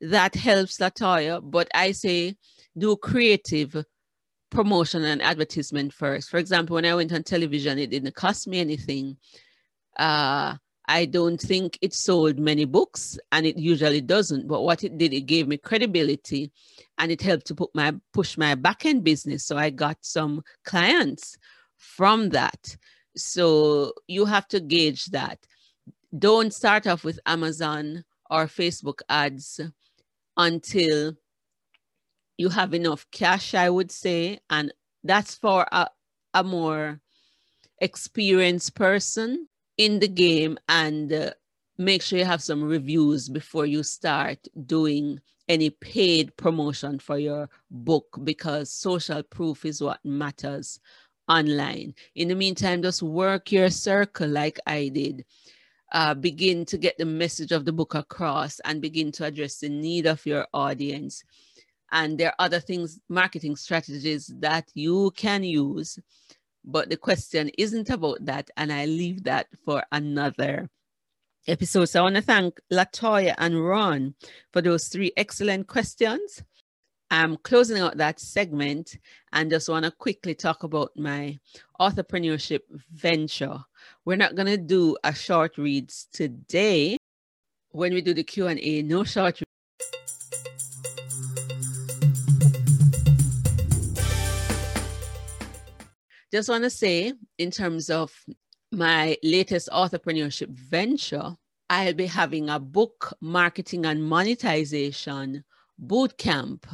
that 0.00 0.34
helps 0.34 0.78
Latoya, 0.78 1.40
but 1.42 1.68
I 1.74 1.92
say 1.92 2.36
do 2.76 2.96
creative 2.96 3.84
promotion 4.50 5.04
and 5.04 5.20
advertisement 5.22 5.92
first. 5.92 6.30
For 6.30 6.38
example, 6.38 6.74
when 6.74 6.84
I 6.84 6.94
went 6.94 7.12
on 7.12 7.22
television, 7.22 7.78
it 7.78 7.90
didn't 7.90 8.14
cost 8.14 8.46
me 8.46 8.60
anything. 8.60 9.16
Uh, 9.98 10.56
I 10.88 11.04
don't 11.04 11.38
think 11.38 11.78
it 11.82 11.92
sold 11.92 12.38
many 12.38 12.64
books 12.64 13.18
and 13.30 13.44
it 13.44 13.58
usually 13.58 14.00
doesn't. 14.00 14.48
But 14.48 14.62
what 14.62 14.82
it 14.82 14.96
did, 14.96 15.12
it 15.12 15.26
gave 15.26 15.46
me 15.46 15.58
credibility 15.58 16.50
and 16.96 17.12
it 17.12 17.20
helped 17.20 17.46
to 17.48 17.54
put 17.54 17.70
my 17.74 17.94
push 18.14 18.38
my 18.38 18.54
back 18.54 18.86
end 18.86 19.04
business. 19.04 19.44
So 19.44 19.58
I 19.58 19.68
got 19.68 19.98
some 20.00 20.42
clients 20.64 21.36
from 21.76 22.30
that. 22.30 22.74
So 23.14 23.92
you 24.06 24.24
have 24.24 24.48
to 24.48 24.60
gauge 24.60 25.06
that. 25.06 25.38
Don't 26.18 26.54
start 26.54 26.86
off 26.86 27.04
with 27.04 27.20
Amazon 27.26 28.04
or 28.30 28.46
Facebook 28.46 29.00
ads 29.10 29.60
until 30.38 31.12
you 32.38 32.48
have 32.48 32.72
enough 32.72 33.06
cash, 33.12 33.52
I 33.52 33.68
would 33.68 33.90
say. 33.90 34.38
And 34.48 34.72
that's 35.04 35.34
for 35.34 35.66
a, 35.70 35.88
a 36.32 36.42
more 36.42 37.00
experienced 37.78 38.74
person 38.74 39.48
in 39.78 40.00
the 40.00 40.08
game 40.08 40.58
and 40.68 41.12
uh, 41.12 41.30
make 41.78 42.02
sure 42.02 42.18
you 42.18 42.24
have 42.24 42.42
some 42.42 42.62
reviews 42.62 43.28
before 43.28 43.64
you 43.64 43.82
start 43.82 44.38
doing 44.66 45.20
any 45.48 45.70
paid 45.70 46.36
promotion 46.36 46.98
for 46.98 47.16
your 47.18 47.48
book 47.70 48.18
because 48.24 48.70
social 48.70 49.22
proof 49.22 49.64
is 49.64 49.80
what 49.80 50.04
matters 50.04 50.80
online. 51.28 51.94
In 52.16 52.28
the 52.28 52.34
meantime, 52.34 52.82
just 52.82 53.02
work 53.02 53.52
your 53.52 53.70
circle 53.70 54.28
like 54.28 54.58
I 54.66 54.88
did. 54.88 55.24
Uh, 55.90 56.12
begin 56.12 56.66
to 56.66 56.76
get 56.76 56.98
the 56.98 57.04
message 57.06 57.50
of 57.50 57.64
the 57.64 57.72
book 57.72 57.94
across 57.94 58.60
and 58.60 58.82
begin 58.82 59.10
to 59.10 59.24
address 59.24 59.60
the 59.60 59.70
need 59.70 60.04
of 60.04 60.24
your 60.26 60.46
audience. 60.52 61.24
And 61.90 62.18
there 62.18 62.28
are 62.28 62.44
other 62.44 62.60
things, 62.60 63.00
marketing 63.08 63.56
strategies 63.56 64.30
that 64.40 64.68
you 64.74 65.10
can 65.16 65.42
use 65.42 65.98
but 66.64 66.90
the 66.90 66.96
question 66.96 67.50
isn't 67.58 67.90
about 67.90 68.24
that, 68.24 68.50
and 68.56 68.72
I 68.72 68.86
leave 68.86 69.24
that 69.24 69.46
for 69.64 69.82
another 69.92 70.68
episode. 71.46 71.86
So 71.86 72.00
I 72.00 72.02
want 72.02 72.16
to 72.16 72.22
thank 72.22 72.60
Latoya 72.72 73.34
and 73.38 73.66
Ron 73.66 74.14
for 74.52 74.60
those 74.60 74.88
three 74.88 75.12
excellent 75.16 75.66
questions. 75.66 76.42
I'm 77.10 77.38
closing 77.38 77.78
out 77.78 77.96
that 77.96 78.20
segment 78.20 78.98
and 79.32 79.50
just 79.50 79.68
want 79.68 79.86
to 79.86 79.90
quickly 79.90 80.34
talk 80.34 80.62
about 80.62 80.90
my 80.94 81.38
authorpreneurship 81.80 82.60
venture. 82.92 83.58
We're 84.04 84.16
not 84.16 84.34
going 84.34 84.48
to 84.48 84.58
do 84.58 84.96
a 85.04 85.14
short 85.14 85.56
reads 85.56 86.06
today. 86.12 86.98
When 87.70 87.94
we 87.94 88.02
do 88.02 88.12
the 88.12 88.24
Q&A, 88.24 88.82
no 88.82 89.04
short 89.04 89.40
Just 96.30 96.50
want 96.50 96.64
to 96.64 96.70
say, 96.70 97.14
in 97.38 97.50
terms 97.50 97.88
of 97.88 98.12
my 98.70 99.16
latest 99.22 99.70
authorpreneurship 99.72 100.50
venture, 100.50 101.34
I'll 101.70 101.94
be 101.94 102.06
having 102.06 102.50
a 102.50 102.58
book 102.58 103.14
marketing 103.20 103.86
and 103.86 104.04
monetization 104.04 105.44
boot 105.78 106.18
camp 106.18 106.66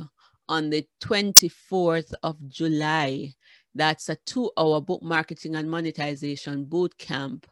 on 0.48 0.70
the 0.70 0.86
24th 1.02 2.12
of 2.22 2.36
July. 2.48 3.32
That's 3.74 4.08
a 4.08 4.16
two 4.26 4.50
hour 4.56 4.80
book 4.80 5.02
marketing 5.02 5.54
and 5.54 5.70
monetization 5.70 6.64
boot 6.64 6.98
camp. 6.98 7.46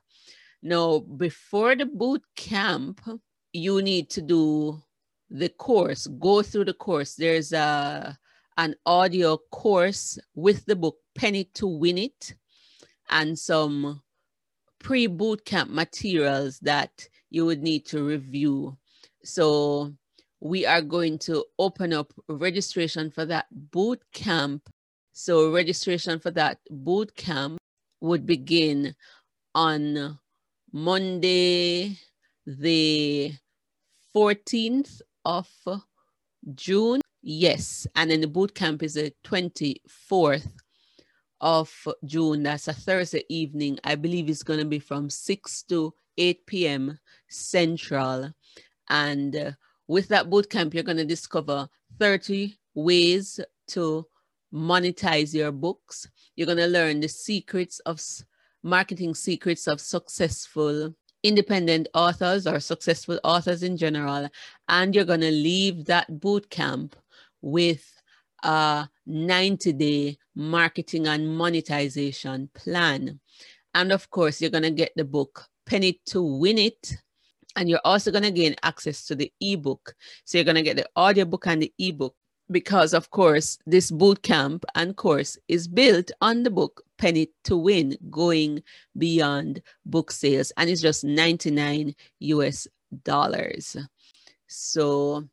Now, 0.61 1.01
before 1.01 1.77
the 1.77 1.87
boot 1.87 2.23
camp, 2.37 3.01
you 3.53 3.81
need 3.81 4.11
to 4.11 4.23
do 4.23 4.83
the 5.31 5.49
course, 5.51 6.07
go 6.07 6.43
through 6.43 6.67
the 6.67 6.75
course. 6.75 7.15
There's 7.15 7.53
a 7.53 8.19
an 8.59 8.75
audio 8.85 9.39
course 9.51 10.19
with 10.35 10.65
the 10.67 10.77
book 10.77 10.97
Pen 11.15 11.35
It 11.35 11.55
to 11.55 11.67
Win 11.67 11.99
It 11.99 12.35
and 13.11 13.39
some 13.39 14.03
pre 14.79 15.07
boot 15.07 15.45
camp 15.45 15.71
materials 15.71 16.59
that 16.61 17.09
you 17.31 17.47
would 17.47 17.63
need 17.63 17.87
to 17.87 18.05
review. 18.05 18.77
So 19.25 19.95
we 20.41 20.67
are 20.67 20.83
going 20.83 21.19
to 21.21 21.45
open 21.59 21.93
up 21.93 22.13
registration 22.29 23.11
for 23.11 23.25
that 23.27 23.47
boot 23.53 24.03
camp. 24.13 24.69
So 25.13 25.53
registration 25.53 26.19
for 26.19 26.31
that 26.33 26.59
boot 26.71 27.15
camp 27.15 27.59
would 28.01 28.27
begin 28.27 28.95
on 29.55 30.19
Monday, 30.73 31.99
the 32.47 33.33
14th 34.15 35.01
of 35.25 35.49
June. 36.55 37.01
Yes, 37.23 37.87
and 37.95 38.11
then 38.11 38.21
the 38.21 38.27
boot 38.27 38.55
camp 38.55 38.83
is 38.83 38.95
the 38.95 39.13
24th 39.25 40.49
of 41.43 41.71
June. 42.05 42.45
That's 42.45 42.69
a 42.69 42.73
Thursday 42.73 43.25
evening. 43.29 43.79
I 43.85 43.97
believe 43.97 44.31
it's 44.31 44.43
going 44.43 44.61
to 44.61 44.65
be 44.65 44.79
from 44.79 45.11
6 45.11 45.63
to 45.65 45.93
8 46.17 46.47
p.m. 46.47 46.99
Central. 47.29 48.33
And 48.89 49.37
uh, 49.37 49.51
with 49.89 50.09
that 50.09 50.31
boot 50.31 50.49
camp, 50.49 50.73
you're 50.73 50.85
going 50.85 50.97
to 50.99 51.05
discover 51.05 51.69
30 51.99 52.57
ways 52.75 53.41
to 53.69 54.07
monetize 54.55 55.35
your 55.35 55.53
books. 55.53 56.09
You're 56.37 56.47
going 56.47 56.59
to 56.59 56.67
learn 56.67 57.01
the 57.01 57.09
secrets 57.09 57.81
of 57.81 58.01
marketing 58.63 59.15
secrets 59.15 59.67
of 59.67 59.81
successful 59.81 60.95
independent 61.25 61.89
authors 61.95 62.47
or 62.47 62.59
successful 62.61 63.19
authors 63.25 63.63
in 63.63 63.77
general. 63.77 64.29
And 64.69 64.95
you're 64.95 65.05
going 65.05 65.21
to 65.21 65.31
leave 65.31 65.85
that 65.87 66.21
boot 66.21 66.51
camp 66.51 66.97
with 67.41 67.85
a 68.43 68.89
90 69.07 69.73
day 69.73 70.19
marketing 70.35 71.07
and 71.07 71.37
monetization 71.37 72.51
plan. 72.55 73.21
And 73.75 73.93
of 73.93 74.11
course, 74.11 74.41
you're 74.41 74.51
going 74.51 74.63
to 74.63 74.71
get 74.71 74.93
the 74.97 75.05
book 75.05 75.47
Pen 75.67 75.83
It 75.83 76.05
to 76.07 76.23
Win 76.23 76.59
It. 76.59 76.97
And 77.57 77.69
you're 77.69 77.81
also 77.85 78.11
going 78.11 78.25
to 78.25 78.31
gain 78.31 78.57
access 78.63 79.05
to 79.07 79.15
the 79.15 79.31
ebook. 79.41 79.95
So 80.25 80.39
you're 80.39 80.45
going 80.45 80.57
to 80.57 80.63
get 80.63 80.77
the 80.77 80.89
audiobook 80.97 81.47
and 81.47 81.63
the 81.63 81.73
ebook 81.79 82.15
because, 82.51 82.95
of 82.95 83.11
course, 83.11 83.59
this 83.67 83.91
boot 83.91 84.23
camp 84.23 84.65
and 84.75 84.97
course 84.97 85.39
is 85.49 85.69
built 85.69 86.11
on 86.21 86.43
the 86.43 86.51
book 86.51 86.83
Penny 86.99 87.31
to 87.45 87.57
Win, 87.57 87.97
going 88.11 88.63
beyond 88.97 89.63
book 89.85 90.11
sales. 90.11 90.53
And 90.57 90.71
it's 90.71 90.81
just 90.81 91.05
99 91.05 91.95
US 92.21 92.67
dollars. 93.05 93.77
So 94.47 95.29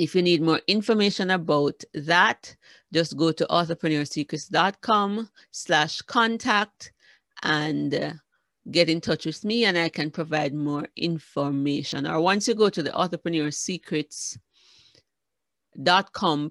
if 0.00 0.14
you 0.14 0.22
need 0.22 0.42
more 0.42 0.60
information 0.66 1.30
about 1.30 1.82
that, 1.92 2.56
just 2.92 3.16
go 3.16 3.32
to 3.32 3.46
authorpreneursecrets.com 3.46 5.28
slash 5.50 6.00
contact 6.02 6.92
and 7.42 7.94
uh, 7.94 8.12
get 8.70 8.88
in 8.88 9.00
touch 9.00 9.26
with 9.26 9.44
me 9.44 9.64
and 9.64 9.76
I 9.76 9.90
can 9.90 10.10
provide 10.10 10.54
more 10.54 10.86
information. 10.96 12.06
Or 12.06 12.20
once 12.20 12.48
you 12.48 12.54
go 12.54 12.70
to 12.70 12.82
the 12.82 12.90
Authorpreneur 12.90 13.52
Secrets 13.52 14.38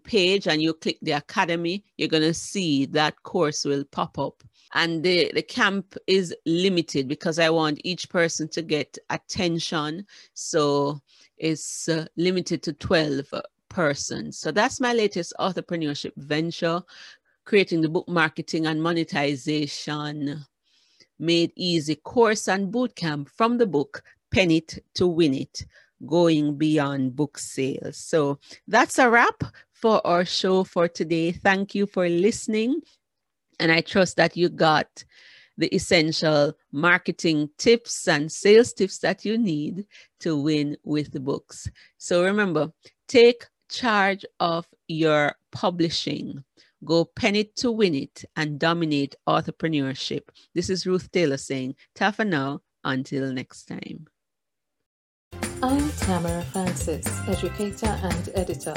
page 0.04 0.48
and 0.48 0.62
you 0.62 0.74
click 0.74 0.98
the 1.02 1.12
academy 1.12 1.84
you're 1.98 2.08
going 2.08 2.24
to 2.24 2.34
see 2.34 2.86
that 2.86 3.22
course 3.24 3.66
will 3.66 3.84
pop 3.92 4.18
up 4.18 4.44
and 4.74 5.04
the, 5.04 5.30
the 5.36 5.42
camp 5.42 5.96
is 6.08 6.34
limited 6.46 7.08
because 7.08 7.38
i 7.38 7.50
want 7.50 7.82
each 7.84 8.10
person 8.10 8.48
to 8.48 8.62
get 8.62 8.98
attention 9.10 10.06
so 10.34 11.00
is 11.40 11.90
uh, 11.92 12.06
limited 12.18 12.64
to 12.64 12.74
12 12.74 13.34
persons. 13.70 14.40
So 14.40 14.52
that's 14.52 14.80
my 14.80 14.94
latest 14.94 15.34
authorpreneurship 15.40 16.16
venture, 16.18 16.82
creating 17.46 17.82
the 17.82 17.90
book 17.90 18.08
marketing 18.08 18.66
and 18.66 18.82
monetization 18.82 20.46
made 21.20 21.52
easy 21.56 21.96
course 21.96 22.48
and 22.48 22.74
bootcamp 22.74 23.30
from 23.30 23.58
the 23.58 23.68
book 23.68 24.02
Pen 24.32 24.52
It 24.52 24.80
to 24.96 25.08
Win 25.08 25.34
It, 25.34 25.66
going 26.06 26.58
beyond 26.58 27.16
book 27.16 27.38
sales. 27.38 27.98
So 27.98 28.40
that's 28.68 28.98
a 29.00 29.10
wrap 29.10 29.44
for 29.74 30.06
our 30.06 30.26
show 30.26 30.64
for 30.64 30.88
today. 30.88 31.32
Thank 31.32 31.76
you 31.76 31.86
for 31.86 32.08
listening. 32.08 32.82
And 33.60 33.72
I 33.72 33.82
trust 33.82 34.16
that 34.18 34.38
you 34.38 34.50
got 34.50 35.04
the 35.60 35.68
essential 35.76 36.54
marketing 36.72 37.50
tips 37.58 38.08
and 38.08 38.32
sales 38.32 38.74
tips 38.74 38.98
that 39.00 39.26
you 39.26 39.38
need 39.38 39.86
to 40.22 40.36
win 40.36 40.78
with 40.84 41.12
the 41.12 41.20
books. 41.20 41.70
So 41.98 42.24
remember, 42.24 42.72
take 43.08 43.46
charge 43.70 44.26
of 44.40 44.66
your 44.88 45.36
publishing. 45.52 46.44
Go 46.86 47.04
pen 47.04 47.36
it 47.36 47.58
to 47.58 47.72
win 47.72 47.94
it 47.94 48.24
and 48.38 48.58
dominate 48.58 49.16
authorpreneurship. 49.28 50.22
This 50.56 50.70
is 50.70 50.88
Ruth 50.88 51.12
Taylor 51.12 51.38
saying, 51.38 51.76
ta 51.94 52.12
for 52.12 52.24
now, 52.24 52.62
until 52.86 53.32
next 53.34 53.66
time. 53.66 54.08
I'm 55.62 55.90
Tamara 55.92 56.42
Francis, 56.44 57.06
educator 57.28 58.00
and 58.02 58.30
editor. 58.34 58.74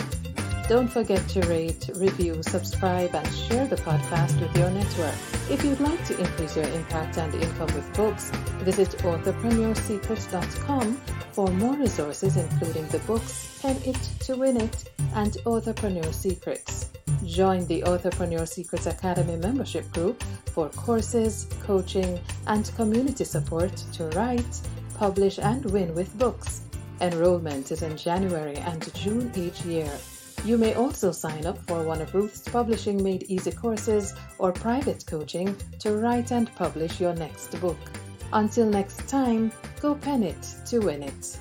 Don't 0.72 0.88
forget 0.88 1.20
to 1.28 1.40
rate, 1.48 1.90
review, 1.96 2.42
subscribe, 2.42 3.14
and 3.14 3.35
share 3.35 3.66
the 3.66 3.76
podcast 3.76 4.40
with 4.40 4.56
your 4.56 4.70
network. 4.70 5.14
If 5.50 5.62
you'd 5.62 5.80
like 5.80 6.02
to 6.06 6.18
increase 6.18 6.56
your 6.56 6.64
impact 6.64 7.18
and 7.18 7.35
income 7.35 7.68
with 7.74 7.92
books, 7.92 8.30
visit 8.64 8.88
authorpreneursecrets.com 9.00 10.94
for 11.32 11.48
more 11.48 11.76
resources, 11.76 12.38
including 12.38 12.88
the 12.88 13.00
books 13.00 13.58
Pen 13.61 13.76
It 13.85 14.00
to 14.20 14.37
Win 14.37 14.56
It 14.56 14.90
and 15.14 15.32
Authorpreneur 15.44 16.11
Secrets. 16.14 16.88
Join 17.26 17.66
the 17.66 17.82
Authorpreneur 17.82 18.48
Secrets 18.48 18.87
Academy 18.87 19.37
membership 19.37 19.92
group 19.92 20.22
for 20.54 20.70
courses, 20.70 21.48
coaching, 21.64 22.18
and 22.46 22.74
community 22.76 23.24
support 23.24 23.76
to 23.92 24.04
write, 24.16 24.61
publish, 24.96 25.38
and 25.38 25.66
win 25.66 25.94
with 25.94 26.18
books. 26.18 26.62
Enrollment 27.02 27.70
is 27.70 27.82
in 27.82 27.94
January 27.98 28.56
and 28.56 28.94
June 28.94 29.30
each 29.37 29.66
year. 29.66 29.92
You 30.44 30.59
may 30.59 30.74
also 30.74 31.12
sign 31.12 31.46
up 31.46 31.57
for 31.68 31.85
one 31.85 32.02
of 32.02 32.12
Ruth's 32.14 32.42
Publishing 32.48 33.00
Made 33.00 33.22
Easy 33.28 33.52
courses 33.52 34.12
or 34.38 34.50
private 34.50 35.07
coaching 35.07 35.55
to 35.78 35.96
write 35.96 36.33
and 36.33 36.52
publish 36.57 37.00
your 37.00 37.14
next 37.14 37.61
book. 37.61 37.78
Until 38.33 38.66
next 38.66 39.07
time, 39.09 39.52
go 39.81 39.94
pen 39.94 40.24
it 40.24 40.42
to 40.66 40.81
win 40.81 41.05
it. 41.05 41.38